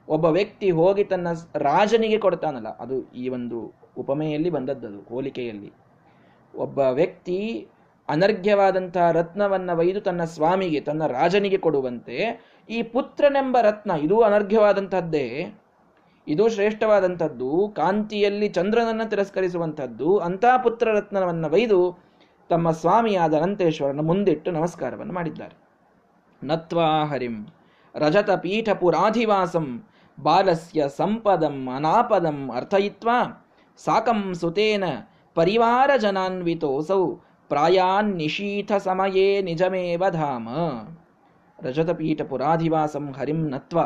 ಒಬ್ಬ 0.08 0.24
ವ್ಯಕ್ತಿ 0.24 0.70
ಹೋಗಿ 0.70 1.04
ತನ್ನ 1.04 1.28
ರಾಜನಿಗೆ 1.56 2.18
ಕೊಡ್ತಾನಲ್ಲ, 2.18 2.76
ಅದು 2.76 3.12
ಈ 3.12 3.28
ಒಂದು 3.28 3.74
ಉಪಮೆಯಲ್ಲಿ 3.98 4.50
ಬಂದದ್ದದು, 4.50 5.00
ಹೋಲಿಕೆಯಲ್ಲಿ. 5.08 5.72
ಒಬ್ಬ 6.54 6.78
ವ್ಯಕ್ತಿ 6.78 7.68
ಅನರ್ಘ್ಯವಾದಂತಹ 8.08 9.10
ರತ್ನವನ್ನು 9.10 9.78
ಒಯ್ದು 9.78 10.00
ತನ್ನ 10.00 10.24
ಸ್ವಾಮಿಗೆ, 10.24 10.80
ತನ್ನ 10.80 11.06
ರಾಜನಿಗೆ 11.06 11.58
ಕೊಡುವಂತೆ, 11.58 12.44
ಈ 12.70 12.82
ಪುತ್ರನೆಂಬ 12.82 13.56
ರತ್ನ, 13.60 13.90
ಇದು 14.02 14.20
ಅನರ್ಘ್ಯವಾದಂಥದ್ದೇ, 14.20 15.46
ಇದು 16.26 16.48
ಶ್ರೇಷ್ಠವಾದಂಥದ್ದು, 16.48 17.68
ಕಾಂತಿಯಲ್ಲಿ 17.68 18.48
ಚಂದ್ರನನ್ನು 18.48 19.10
ತಿರಸ್ಕರಿಸುವಂಥದ್ದು 19.10 20.18
ಅಂತಹ 20.18 20.62
ಪುತ್ರ 20.62 20.88
ರತ್ನವನ್ನು 20.94 21.48
ಒಯ್ದು 21.48 22.08
ತಮ್ಮ 22.48 22.70
ಸ್ವಾಮಿಯಾದ 22.70 23.34
ಅನಂತೇಶ್ವರನ 23.34 24.00
ಮುಂದಿಟ್ಟು 24.00 24.50
ನಮಸ್ಕಾರವನ್ನು 24.50 25.14
ಮಾಡಿದ್ದಾರೆ. 25.14 25.56
ನತ್ವಾ 26.44 27.04
ಹರಿಂ, 27.04 27.46
ರಜತ 27.94 28.30
ಪೀಠ 28.30 28.70
ಪುರಾಧಿವಾಸಂ 28.70 29.87
ಬಾಲಸ್ಯ 30.18 30.84
ಸಂಪದಂ 30.96 31.56
ಅನಾಪದಂ 31.76 32.38
ಅರ್ಥಯಿತ್ವ. 32.54 33.08
ಸಾಕಂ 33.84 34.20
ಸುತೇನ 34.34 34.84
ಪರಿವಾರ 35.36 35.90
ಜನಾನ್ವಿತೋಸೌ 35.96 37.02
ಪ್ರಾಯಾನ್ 37.50 38.10
ನಿಶೀಥ 38.16 38.72
ಸಮಯೇ 38.72 39.42
ನಿಜಮೇವ 39.42 40.04
ಧಾಮ 40.10 40.48
ರಜತಪೀಠ 41.58 42.22
ಪುರಾಧಿವಾಸಂ 42.22 43.06
ಹರಿಂ 43.18 43.42
ನತ್ವ. 43.48 43.78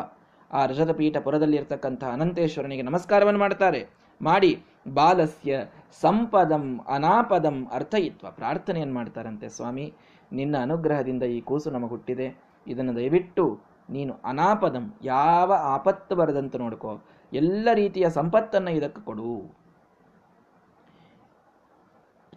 ಆ 0.51 0.61
ರಜತಪೀಠ 0.65 1.17
ಪುರದಲ್ಲಿ 1.17 1.57
ಇರ್ತಕ್ಕಂಥ 1.57 2.03
ಅನಂತೇಶ್ವರನಿಗೆ 2.03 2.81
ನಮಸ್ಕಾರವನ್ನು 2.81 3.39
ಮಾಡ್ತಾರೆ 3.39 3.81
ಮಾಡಿ, 4.21 4.51
ಬಾಲಸ್ಯ 4.93 5.53
ಸಂಪದಂ 6.01 6.65
ಅನಾಪದಂ 6.87 7.57
ಅರ್ಥಯಿತ್ವ. 7.71 8.25
ಪ್ರಾರ್ಥನೆಯನ್ನು 8.31 8.95
ಮಾಡ್ತಾರಂತೆ 8.95 9.47
ಸ್ವಾಮಿ. 9.49 9.85
ನಿನ್ನ 10.31 10.55
ಅನುಗ್ರಹದಿಂದ 10.61 11.23
ಈ 11.23 11.41
ಕೂಸು 11.41 11.69
ನಮಗೆ 11.71 11.89
ಹುಟ್ಟಿದೆ 11.89 12.27
ಇದನ್ನು 12.67 12.95
ದಯವಿಟ್ಟು 12.95 13.45
ನೀನು 13.89 14.15
ಅನಾಪದಂ, 14.23 14.93
ಯಾವ 15.03 15.53
ಆಪತ್ತು 15.53 16.15
ಬರದಂತ 16.15 16.55
ನೋಡ್ಕೋ. 16.55 17.01
ಎಲ್ಲ 17.33 17.69
ರೀತಿಯ 17.73 18.09
ಸಂಪತ್ತನ್ನು 18.09 18.71
ಇದಕ್ಕೆ 18.71 19.01
ಕೊಡು. 19.01 19.63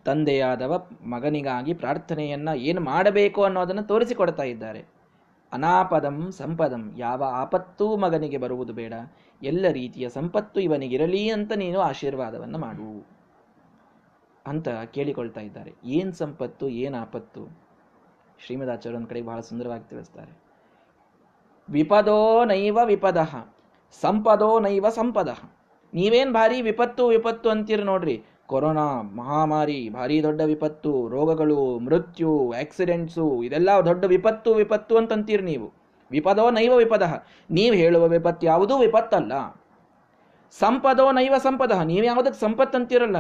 ತಂದೆಯಾದವ 0.05 0.89
ಮಗನಿಗಾಗಿ 1.03 1.75
ಪ್ರಾರ್ಥನೆಯನ್ನ 1.75 2.49
ಏನು 2.57 2.81
ಮಾಡಬೇಕು 2.81 3.45
ಅನ್ನೋದನ್ನು 3.45 3.83
ತೋರಿಸಿಕೊಡ್ತಾ 3.83 4.43
ಇದ್ದಾರೆ. 4.43 4.87
ಅನಾಪದಂ, 5.53 6.31
ಸಂಪದಂ, 6.31 6.95
ಯಾವ 6.97 7.25
ಆಪತ್ತೂ 7.25 7.97
ಮಗನಿಗೆ 7.97 8.39
ಬರುವುದು 8.39 8.73
ಬೇಡ. 8.73 8.95
ಎಲ್ಲ 9.43 9.67
ರೀತಿಯ 9.73 10.09
ಸಂಪತ್ತು 10.09 10.61
ಇವನಿಗಿರಲಿ 10.61 11.29
ಅಂತ 11.29 11.53
ನೀನು 11.53 11.81
ಆಶೀರ್ವಾದವನ್ನು 11.81 12.59
ಮಾಡು. 12.59 13.07
ಅಂತ 14.47 14.69
ಕೇಳಿಕೊಳ್ತಾ 14.69 15.41
ಇದ್ದಾರೆ. 15.41 15.75
ಏನು 15.85 16.13
ಸಂಪತ್ತು, 16.13 16.69
ಏನು 16.69 16.99
ಆಪತ್ತು? 16.99 17.59
ಶ್ರೀಮದಾಚಾರ್ಯ 18.39 18.97
ಒಂದು 18.97 19.09
ಕಡೆ 19.09 19.23
ಬಹಳ 19.23 19.41
ಸುಂದರವಾಗಿ 19.41 19.91
ತಿಳಿಸ್ತಾರೆ. 19.91 20.46
ವಿಪದೋ 21.69 22.45
ನೈವ 22.45 22.79
ವಿಪದ, 22.85 23.21
ಸಂಪದೋ 24.03 24.61
ನೈವ 24.61 24.89
ಸಂಪದ. 24.89 25.31
ನೀವೇನು 25.95 26.33
ಭಾರಿ 26.33 26.63
ವಿಪತ್ತು 26.63 27.09
ವಿಪತ್ತು 27.09 27.51
ಅಂತೀರಿ 27.51 27.83
ನೋಡ್ರಿ. 27.83 28.23
ಕೊರೋನಾ 28.47 29.03
ಮಹಾಮಾರಿ, 29.03 29.89
ಭಾರಿ 29.89 30.23
ದೊಡ್ಡ 30.23 30.41
ವಿಪತ್ತು, 30.41 31.09
ರೋಗಗಳು, 31.09 31.79
ಮೃತ್ಯು, 31.79 32.53
ಆಕ್ಸಿಡೆಂಟ್ಸು, 32.61 33.43
ಇದೆಲ್ಲ 33.43 33.71
ದೊಡ್ಡ 33.85 34.05
ವಿಪತ್ತು 34.05 34.55
ವಿಪತ್ತು 34.55 34.97
ಅಂತಂತೀರಿ 34.97 35.43
ನೀವು. 35.43 35.69
ವಿಪದೋ 36.11 36.51
ನೈವ 36.51 36.75
ವಿಪದ, 36.77 37.25
ನೀವು 37.51 37.75
ಹೇಳುವ 37.75 38.07
ವಿಪತ್ತು 38.07 38.47
ಯಾವುದೂ 38.47 38.77
ವಿಪತ್ತಲ್ಲ. 38.79 39.33
ಸಂಪದೋ 40.59 41.13
ನೈವ 41.13 41.35
ಸಂಪದ, 41.39 41.73
ನೀವು 41.83 42.05
ಯಾವುದಕ್ಕೆ 42.05 42.41
ಸಂಪತ್ತು 42.41 42.79
ಅಂತೀರಲ್ಲ 42.79 43.17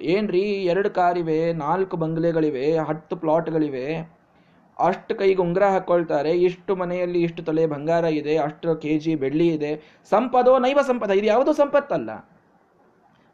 ಏನ್ರಿ, 0.00 0.40
ಎರಡು 0.40 0.90
ಕಾರಿವೆ, 0.90 1.52
ನಾಲ್ಕು 1.52 1.96
ಬಂಗ್ಲೆಗಳಿವೆ, 1.96 2.78
ಹತ್ತು 2.78 3.16
ಪ್ಲಾಟ್ಗಳಿವೆ 3.16 4.15
ಅಷ್ಟು 4.78 5.14
ಕೈಗೆ 5.14 5.42
ಉಂಗುರ 5.42 5.64
ಹಾಕೊಳ್ತಾರೆ, 5.64 6.30
ಇಷ್ಟು 6.30 6.76
ಮನೆಯಲ್ಲಿ 6.76 7.22
ಇಷ್ಟು 7.22 7.42
ತೊಲೆ 7.42 7.66
ಬಂಗಾರ 7.66 8.04
ಇದೆ, 8.04 8.36
ಅಷ್ಟು 8.36 8.76
ಕೆ 8.76 8.98
ಜಿ 8.98 9.14
ಬೆಳ್ಳಿ 9.14 9.48
ಇದೆ, 9.48 10.02
ಸಂಪದೋ 10.10 10.58
ನೈವ 10.58 10.78
ಸಂಪದ, 10.82 11.10
ಇದು 11.10 11.26
ಯಾವುದೂ 11.26 11.52
ಸಂಪತ್ತಲ್ಲ. 11.52 12.10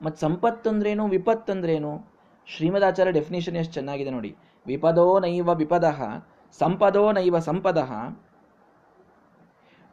ಮತ್ತು 0.02 0.20
ಸಂಪತ್ತಂದ್ರೇನು 0.20 1.08
ವಿಪತ್ತಂದ್ರೇನು 1.08 2.12
ಶ್ರೀಮದಾಚಾರ್ಯ 2.46 3.12
ಡೆಫಿನೇಷನ್ 3.12 3.56
ಎಷ್ಟು 3.56 3.74
ಚೆನ್ನಾಗಿದೆ 3.74 4.10
ನೋಡಿ. 4.10 4.36
ವಿಪದೋ 4.66 5.20
ನೈವ 5.20 5.54
ವಿಪದ, 5.54 5.84
ಸಂಪದೋ 6.58 7.12
ನೈವ 7.12 7.38
ಸಂಪದ. 7.38 7.78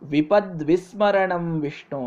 ವಿಪದ್ವಿಸ್ಮರಣಂ 0.04 1.62
ವಿಷ್ಣೋ 1.62 2.04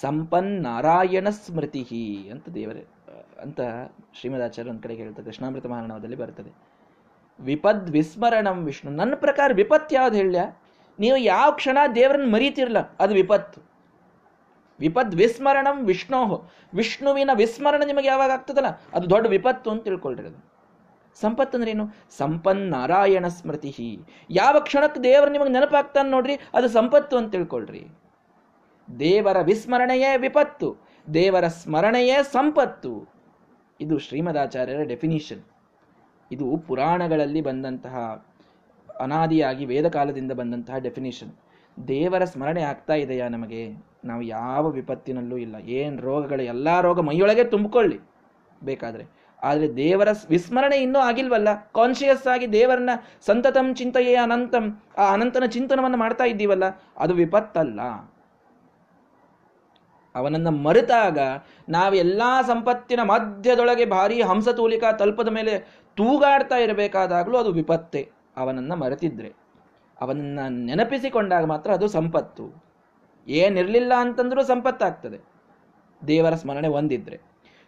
ಸಂಪನ್ನಾರಾಯಣ 0.00 1.28
ಸ್ಮೃತಿ 1.28 1.84
ಅಂತ 2.30 2.48
ದೇವರೇ, 2.48 2.84
ಅಂತ 3.42 3.60
ಶ್ರೀಮದಾಚಾರ್ಯ 4.20 4.70
ಒಂದು 4.70 4.82
ಕಡೆ 4.82 4.94
ಹೇಳ್ತಾರೆ, 4.94 5.26
ಕೃಷ್ಣಾಮೃತ 5.26 5.66
ಮಹಾರಣವದಲ್ಲಿ 5.66 6.16
ಬರ್ತದೆ. 6.16 6.67
ವಿಪದ್ 7.40 7.90
ವಿಸ್ಮರಣಂ 7.90 8.64
ವಿಷ್ಣು. 8.64 8.90
ನನ್ನ 8.90 9.14
ಪ್ರಕಾರ 9.14 9.50
ವಿಪತ್ತು 9.54 9.94
ಯಾವ್ದು 9.94 10.16
ಹೇಳ್ಯ? 10.16 10.40
ನೀವು 10.98 11.16
ಯಾವ 11.16 11.50
ಕ್ಷಣ 11.50 11.78
ದೇವರನ್ನ 11.94 12.32
ಮರೀತಿರ್ಲ, 12.34 12.78
ಅದು 12.98 13.14
ವಿಪತ್ತು. 13.14 13.60
ವಿಪದ್ 14.80 15.14
ವಿಸ್ಮರಣಂ 15.14 15.86
ವಿಷ್ಣೋ 15.86 16.48
ವಿಷ್ಣುವಿನ 16.74 17.30
ವಿಸ್ಮರಣ 17.34 17.82
ನಿಮಗೆ 17.86 18.08
ಯಾವಾಗ 18.08 18.30
ಆಗ್ತದಲ್ಲ? 18.30 18.66
ಅದು 18.92 19.10
ದೊಡ್ಡ 19.10 19.26
ವಿಪತ್ತು 19.26 19.70
ಅಂತ 19.70 19.84
ತಿಳ್ಕೊಳ್ರಿ 19.84 20.26
ಅದು 20.26 20.38
ಸಂಪತ್ತು 21.20 21.56
ಅಂದ್ರೆ 21.56 21.70
ಏನು? 21.70 21.86
ಸಂಪನ್ 22.16 22.62
ನಾರಾಯಣ 22.70 23.26
ಸ್ಮೃತಿ 23.28 24.00
ಯಾವ 24.30 24.56
ಕ್ಷಣಕ್ಕೆ 24.60 25.00
ದೇವರು 25.00 25.30
ನಿಮಗೆ 25.30 25.48
ನೆನಪಾಗ್ತಾನೆ 25.48 26.08
ನೋಡ್ರಿ, 26.10 26.34
ಅದು 26.54 26.68
ಸಂಪತ್ತು 26.68 27.16
ಅಂತ 27.16 27.32
ತಿಳ್ಕೊಳ್ರಿ. 27.32 27.88
ದೇವರ 29.00 29.40
ವಿಸ್ಮರಣೆಯೇ 29.42 30.16
ವಿಪತ್ತು. 30.16 30.68
ದೇವರ 31.14 31.46
ಸ್ಮರಣೆಯೇ 31.48 32.22
ಸಂಪತ್ತು. 32.22 32.92
ಇದು 33.80 33.98
ಶ್ರೀಮದಾಚಾರ್ಯರ 33.98 34.82
ಡೆಫಿನಿಷನ್ 34.82 35.42
ಇದು 36.32 36.56
ಪುರಾಣಗಳಲ್ಲಿ 36.66 37.40
ಬಂದಂತಹ 37.40 38.26
ಅನಾದಿಯಾಗಿ 39.00 39.64
ವೇದ 39.64 39.88
ಕಾಲದಿಂದ 39.88 40.32
ಬಂದಂತಹ 40.32 40.78
ಡೆಫಿನೇಷನ್ 40.78 41.32
ದೇವರ 41.88 42.24
ಸ್ಮರಣೆ 42.24 42.62
ಆಗ್ತಾ 42.62 42.94
ಇದೆಯಾ 42.94 43.28
ನಮಗೆ? 43.28 43.72
ನಾವು 44.04 44.22
ಯಾವ 44.22 44.70
ವಿಪತ್ತಿನಲ್ಲೂ 44.70 45.36
ಇಲ್ಲ. 45.36 45.56
ಏನು 45.56 46.00
ರೋಗಗಳು, 46.00 46.42
ಎಲ್ಲ 46.42 46.80
ರೋಗ 46.80 47.00
ಮೈಯೊಳಗೆ 47.00 47.44
ತುಂಬಿಕೊಳ್ಳಿ 47.44 47.98
ಬೇಕಾದರೆ. 48.64 49.04
ಆದರೆ 49.42 49.76
ದೇವರ 49.76 50.08
ವಿಸ್ಮರಣೆ 50.28 50.76
ಇನ್ನೂ 50.76 50.98
ಆಗಿಲ್ವಲ್ಲ? 50.98 51.48
ಕಾನ್ಷಿಯಸ್ 51.74 52.26
ಆಗಿ 52.26 52.52
ದೇವರನ್ನ 52.52 52.90
ಸಂತತಂ 53.20 53.74
ಚಿಂತೆಯೇ 53.74 54.14
ಅನಂತಂ, 54.14 54.82
ಆ 54.98 55.12
ಅನಂತನ 55.12 55.44
ಚಿಂತನವನ್ನು 55.44 55.96
ಮಾಡ್ತಾ 55.96 56.24
ಇದ್ದೀವಲ್ಲ? 56.24 56.64
ಅದು 56.98 57.14
ವಿಪತ್ತಲ್ಲ. 57.14 57.80
ಅವನನ್ನ 60.18 60.48
ಮರೆತಾಗ 60.48 61.18
ನಾವೆಲ್ಲಾ 61.68 62.42
ಸಂಪತ್ತಿನ 62.42 63.00
ಮಧ್ಯದೊಳಗೆ 63.02 63.84
ಭಾರೀ 63.84 64.22
ಹಂಸತೂಲಿಕ 64.22 64.84
ತಲ್ಪದ 64.98 65.28
ಮೇಲೆ 65.28 65.58
ತೂಗಾಡ್ತಾ 65.96 66.56
ಇರಬೇಕಾದಾಗಲೂ 66.56 67.38
ಅದು 67.38 67.52
ವಿಪತ್ತೆ. 67.52 68.10
ಅವನನ್ನು 68.36 68.76
ಮರೆತಿದ್ರೆ. 68.76 69.32
ಅವನನ್ನು 70.00 70.48
ನೆನಪಿಸಿಕೊಂಡಾಗ 70.48 71.44
ಮಾತ್ರ 71.44 71.70
ಅದು 71.70 71.88
ಸಂಪತ್ತು. 71.88 72.64
ಏನಿರಲಿಲ್ಲ 73.28 73.92
ಅಂತಂದ್ರೂ 73.96 74.42
ಸಂಪತ್ತಾಗ್ತದೆ. 74.42 75.18
ದೇವರ 76.06 76.34
ಸ್ಮರಣೆ 76.34 76.68
ಒಂದಿದ್ರೆ 76.68 77.20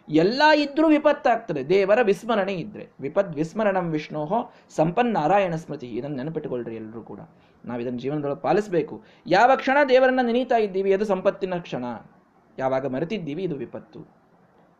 ಎಲ್ಲ 0.09 0.41
ಇದ್ರೂ 0.55 0.87
ವಿಪತ್ತಾಗ್ತದೆ. 0.87 1.69
ದೇವರ 1.69 1.99
ವಿಸ್ಮರಣೆ 2.03 2.53
ಇದ್ರೆ. 2.53 2.87
ವಿಪತ್ 2.99 3.35
ವಿಸ್ಮರಣಂ 3.35 3.91
ವಿಷ್ಣೋಹೋ 3.91 4.53
ಸಂಪನ್ 4.75 5.13
ನಾರಾಯಣ 5.13 5.55
ಸ್ಮೃತಿ. 5.55 5.87
ಇದನ್ನು 5.87 6.17
ನೆನಪಿಟ್ಟುಕೊಳ್ಳ್ರಿ 6.17 6.75
ಎಲ್ಲರೂ 6.75 7.01
ಕೂಡ. 7.01 7.19
ನಾವು 7.65 7.81
ಇದನ್ನು 7.81 7.99
ಜೀವನದೊಳಗೆ 7.99 8.39
ಪಾಲಿಸಬೇಕು. 8.39 9.03
ಯಾವ 9.27 9.51
ಕ್ಷಣ 9.55 9.77
ದೇವರನ್ನ 9.89 10.19
ನೆನೀತಾ 10.23 10.57
ಇದ್ದೀವಿ, 10.57 10.93
ಅದು 10.93 11.05
ಸಂಪತ್ತಿನ 11.05 11.53
ಕ್ಷಣ. 11.55 11.85
ಯಾವಾಗ 12.59 12.87
ಮರೆತಿದ್ದೀವಿ, 12.87 13.43
ಇದು 13.43 13.55
ವಿಪತ್ತು. 13.55 14.07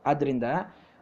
ಆದ್ದರಿಂದ 0.06 0.44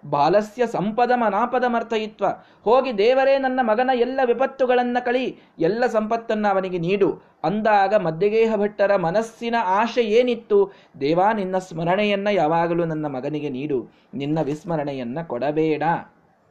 ಬಾಲಸ್ಯ 0.09 0.67
ಸಂಪದ 0.67 1.11
ಮನಾಪದಮರ್ಥಯಿತ್ವ 1.15 2.25
ಹೋಗಿ 2.63 2.97
ದೇವರೇ, 2.97 3.37
ನನ್ನ 3.37 3.59
ಮಗನ 3.63 3.89
ಎಲ್ಲ 3.93 4.19
ವಿಪತ್ತುಗಳನ್ನು 4.25 5.05
ಕಳಿ, 5.05 5.39
ಎಲ್ಲ 5.59 5.85
ಸಂಪತ್ತನ್ನ 5.85 6.47
ಅವನಿಗೆ 6.49 6.77
ನೀಡು. 6.77 7.21
ಅಂದಾಗ 7.43 7.93
ಮಧ್ಯಗೇಹ 7.93 8.55
ಭಟ್ಟರ 8.55 8.95
ಮನಸ್ಸಿನ 8.95 9.55
ಆಶೆ 9.63 10.01
ಏನಿತ್ತು? 10.01 10.71
ದೇವಾ, 10.99 11.33
ನಿನ್ನ 11.33 11.57
ಸ್ಮರಣೆಯನ್ನ 11.57 12.27
ಯಾವಾಗಲೂ 12.31 12.85
ನನ್ನ 12.85 13.05
ಮಗನಿಗೆ 13.05 13.49
ನೀಡು. 13.49 13.89
ನಿನ್ನ 14.13 14.41
ವಿಸ್ಮರಣೆಯನ್ನ 14.41 15.21
ಕೊಡಬೇಡ 15.21 15.83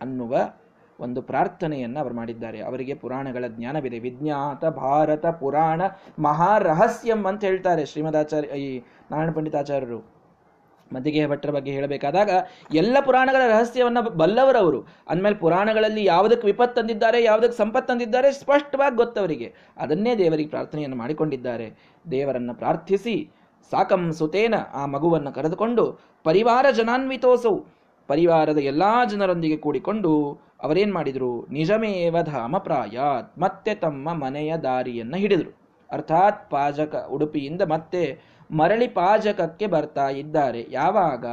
ಅನ್ನುವ 0.00 0.36
ಒಂದು 1.00 1.22
ಪ್ರಾರ್ಥನೆಯನ್ನ 1.22 1.98
ಅವರು 1.98 2.14
ಮಾಡಿದ್ದಾರೆ. 2.14 2.60
ಅವರಿಗೆ 2.60 2.94
ಪುರಾಣಗಳ 2.94 3.44
ಜ್ಞಾನವಿದೆ. 3.48 3.98
ವಿಜ್ಞಾತ 3.98 4.64
ಭಾರತ 4.64 5.26
ಪುರಾಣ 5.26 5.82
ಮಹಾರಹಸ್ಯಂ 6.18 7.24
ಅಂತ 7.24 7.44
ಹೇಳ್ತಾರೆ 7.44 7.86
ಶ್ರೀಮದಾಚಾರ್ಯ, 7.86 8.48
ಈ 8.48 8.82
ನಾರಾಯಣ 9.10 9.30
ಪಂಡಿತಾಚಾರ್ಯರು. 9.30 10.18
ಮದ್ದಿಗೆ 10.92 11.26
ಭಟ್ಟರ 11.26 11.50
ಬಗ್ಗೆ 11.50 11.70
ಹೇಳಬೇಕಾದಾಗ, 11.70 12.30
ಎಲ್ಲ 12.74 12.96
ಪುರಾಣಗಳ 13.00 13.50
ರಹಸ್ಯವನ್ನ 13.50 14.00
ಬಲ್ಲವರವರು. 14.00 14.86
ಅಂದಮೇಲೆ 15.08 15.36
ಪುರಾಣಗಳಲ್ಲಿ 15.36 16.04
ಯಾವುದಕ್ಕೆ 16.04 16.46
ವಿಪತ್ತು 16.46 16.80
ತಂದಿದ್ದಾರೆ 16.80 17.22
ಯಾವುದಕ್ಕೆ 17.22 17.58
ಸಂಪತ್ತು 17.58 17.88
ತಂದಿದ್ದಾರೆ 17.88 18.32
ಸ್ಪಷ್ಟವಾಗಿ 18.32 18.96
ಗೊತ್ತವರಿಗೆ. 18.96 19.54
ಅದನ್ನೇ 19.76 20.14
ದೇವರಿಗೆ 20.14 20.48
ಪ್ರಾರ್ಥನೆಯನ್ನು 20.48 20.96
ಮಾಡಿಕೊಂಡಿದ್ದಾರೆ. 20.96 21.76
ದೇವರನ್ನು 22.10 22.54
ಪ್ರಾರ್ಥಿಸಿ, 22.54 23.30
ಸಾಕಂ 23.70 24.12
ಸುತೇನ 24.12 24.54
ಆ 24.74 24.86
ಮಗುವನ್ನು 24.86 25.32
ಕರೆದುಕೊಂಡು, 25.32 26.00
ಪರಿವಾರ 26.24 26.66
ಜನಾನ್ವಿತೋಸವು 26.76 27.77
ಪರಿವಾರದ 28.08 28.58
ಎಲ್ಲಾ 28.58 29.04
ಜನರೊಂದಿಗೆ 29.04 29.56
ಕೂಡಿಕೊಂಡು 29.56 30.38
ಅವರೇನ್ 30.62 30.94
ಮಾಡಿದ್ರು? 30.94 31.46
ನಿಜಮೇವ 31.46 32.22
ಧಾಮ 32.22 32.58
ಪ್ರಾಯಾತ್ 32.58 33.38
ಮತ್ತೆ 33.38 33.74
ತಮ್ಮ 33.74 34.12
ಮನೆಯ 34.12 34.56
ದಾರಿಯನ್ನು 34.56 35.16
ಹಿಡಿದರು. 35.16 35.58
ಅರ್ಥಾತ್ 35.90 36.50
ಪಾಜಕ 36.50 37.08
ಉಡುಪಿಯಿಂದ 37.10 37.62
ಮತ್ತೆ 37.62 38.20
ಮರಳಿ 38.50 38.88
ಪಾಜಕಕ್ಕೆ 38.88 39.66
ಬರ್ತಾ 39.66 40.08
ಇದ್ದಾರೆ. 40.08 40.66
ಯಾವಾಗ? 40.70 41.26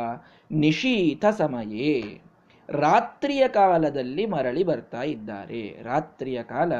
ನಿಶೀತ 0.51 1.25
ಸಮಯೇ. 1.25 2.21
ರಾತ್ರಿಯ 2.69 3.47
ಕಾಲದಲ್ಲಿ 3.47 4.25
ಮರಳಿ 4.25 4.63
ಬರ್ತಾ 4.63 5.01
ಇದ್ದಾರೆ. 5.01 5.79
ರಾತ್ರಿಯ 5.83 6.43
ಕಾಲ 6.43 6.73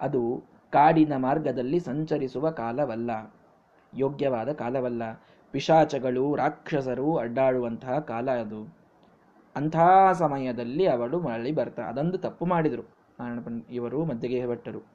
ಅದು 0.00 0.44
ಕಾಡಿನ 0.72 1.16
ಮಾರ್ಗದಲ್ಲಿ 1.16 1.80
ಸಂಚರಿಸುವ 1.80 2.50
ಕಾಲವಲ್ಲ. 2.50 3.34
ಯೋಗ್ಯವಾದ 3.94 4.52
ಕಾಲವಲ್ಲ. 4.52 5.02
ಪಿಶಾಚಗಳು, 5.52 6.36
ರಾಕ್ಷಸರು 6.36 7.16
ಅಡ್ಡಾಡುವಂತಹ 7.16 7.98
ಕಾಲ 7.98 8.30
ಅದು. 8.30 8.81
ಅಂಥ 9.56 9.76
ಸಮಯದಲ್ಲಿ 10.12 10.86
ಅವಳು 10.86 11.20
ಮರಳಿ 11.20 11.52
ಬರ್ತಾ, 11.52 11.82
ಅದೊಂದು 11.82 12.18
ತಪ್ಪು 12.18 12.46
ಮಾಡಿದರು. 12.46 12.82
ನಾರಾಯಣ 13.20 13.60
ಇವರು 13.70 14.04
ಮದ್ದಿಗೆ 14.04 14.46
ಭಟ್ಟರು. 14.46 14.86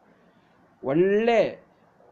ಒಳ್ಳೆ 0.84 1.60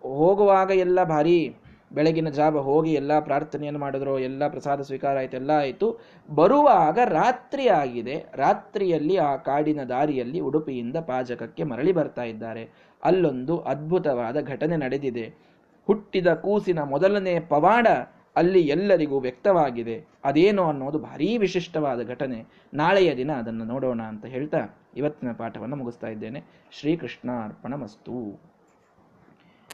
ಹೋಗುವಾಗ 0.01 0.71
ಎಲ್ಲ 0.71 1.03
ಭಾರಿ 1.03 1.55
ಬೆಳಗಿನ 1.93 2.29
ಜಾವ 2.29 2.59
ಹೋಗಿ 2.59 2.93
ಎಲ್ಲ 2.93 3.19
ಪ್ರಾರ್ಥನೆಯನ್ನು 3.19 3.79
ಮಾಡಿದ್ರು, 3.79 4.19
ಎಲ್ಲ 4.19 4.47
ಪ್ರಸಾದ 4.47 4.81
ಸ್ವೀಕಾರ 4.81 5.17
ಆಯಿತು, 5.17 5.37
ಎಲ್ಲ 5.37 5.51
ಆಯಿತು. 5.51 5.99
ಬರುವಾಗ 6.29 6.99
ರಾತ್ರಿ 7.05 7.67
ಆಗಿದೆ. 7.67 8.25
ರಾತ್ರಿಯಲ್ಲಿ 8.35 9.17
ಆ 9.17 9.35
ಕಾಡಿನ 9.35 9.83
ದಾರಿಯಲ್ಲಿ 9.83 10.39
ಉಡುಪಿಯಿಂದ 10.39 10.95
ಪಾಜಕಕ್ಕೆ 10.97 11.63
ಮರಳಿ 11.63 11.91
ಬರ್ತಾ 11.91 12.23
ಇದ್ದಾರೆ. 12.23 12.69
ಅಲ್ಲೊಂದು 13.03 13.59
ಅದ್ಭುತವಾದ 13.59 14.41
ಘಟನೆ 14.41 14.77
ನಡೆದಿದೆ. 14.77 15.55
ಹುಟ್ಟಿದ 15.87 16.33
ಕೂಸಿನ 16.33 16.83
ಮೊದಲನೇ 16.83 17.39
ಪವಾಡ 17.39 17.87
ಅಲ್ಲಿ 18.35 18.59
ಎಲ್ಲರಿಗೂ 18.59 19.19
ವ್ಯಕ್ತವಾಗಿದೆ. 19.19 20.05
ಅದೇನು 20.23 20.63
ಅನ್ನೋದು 20.63 20.99
ಭಾರೀ 20.99 21.37
ವಿಶಿಷ್ಟವಾದ 21.37 22.03
ಘಟನೆ. 22.03 22.45
ನಾಳೆಯ 22.73 23.15
ದಿನ 23.15 23.31
ಅದನ್ನು 23.31 23.65
ನೋಡೋಣ 23.65 24.01
ಅಂತ 24.01 24.25
ಹೇಳ್ತಾ 24.25 24.57
ಇವತ್ತಿನ 24.97 25.31
ಪಾಠವನ್ನು 25.31 25.75
ಮುಗಿಸ್ತಾ 25.75 26.07
ಇದ್ದೇನೆ. 26.07 26.43
ಶ್ರೀಕೃಷ್ಣ 26.71 27.31
ಅರ್ಪಣ 27.43 27.75
ಮಸ್ತು 27.75 28.39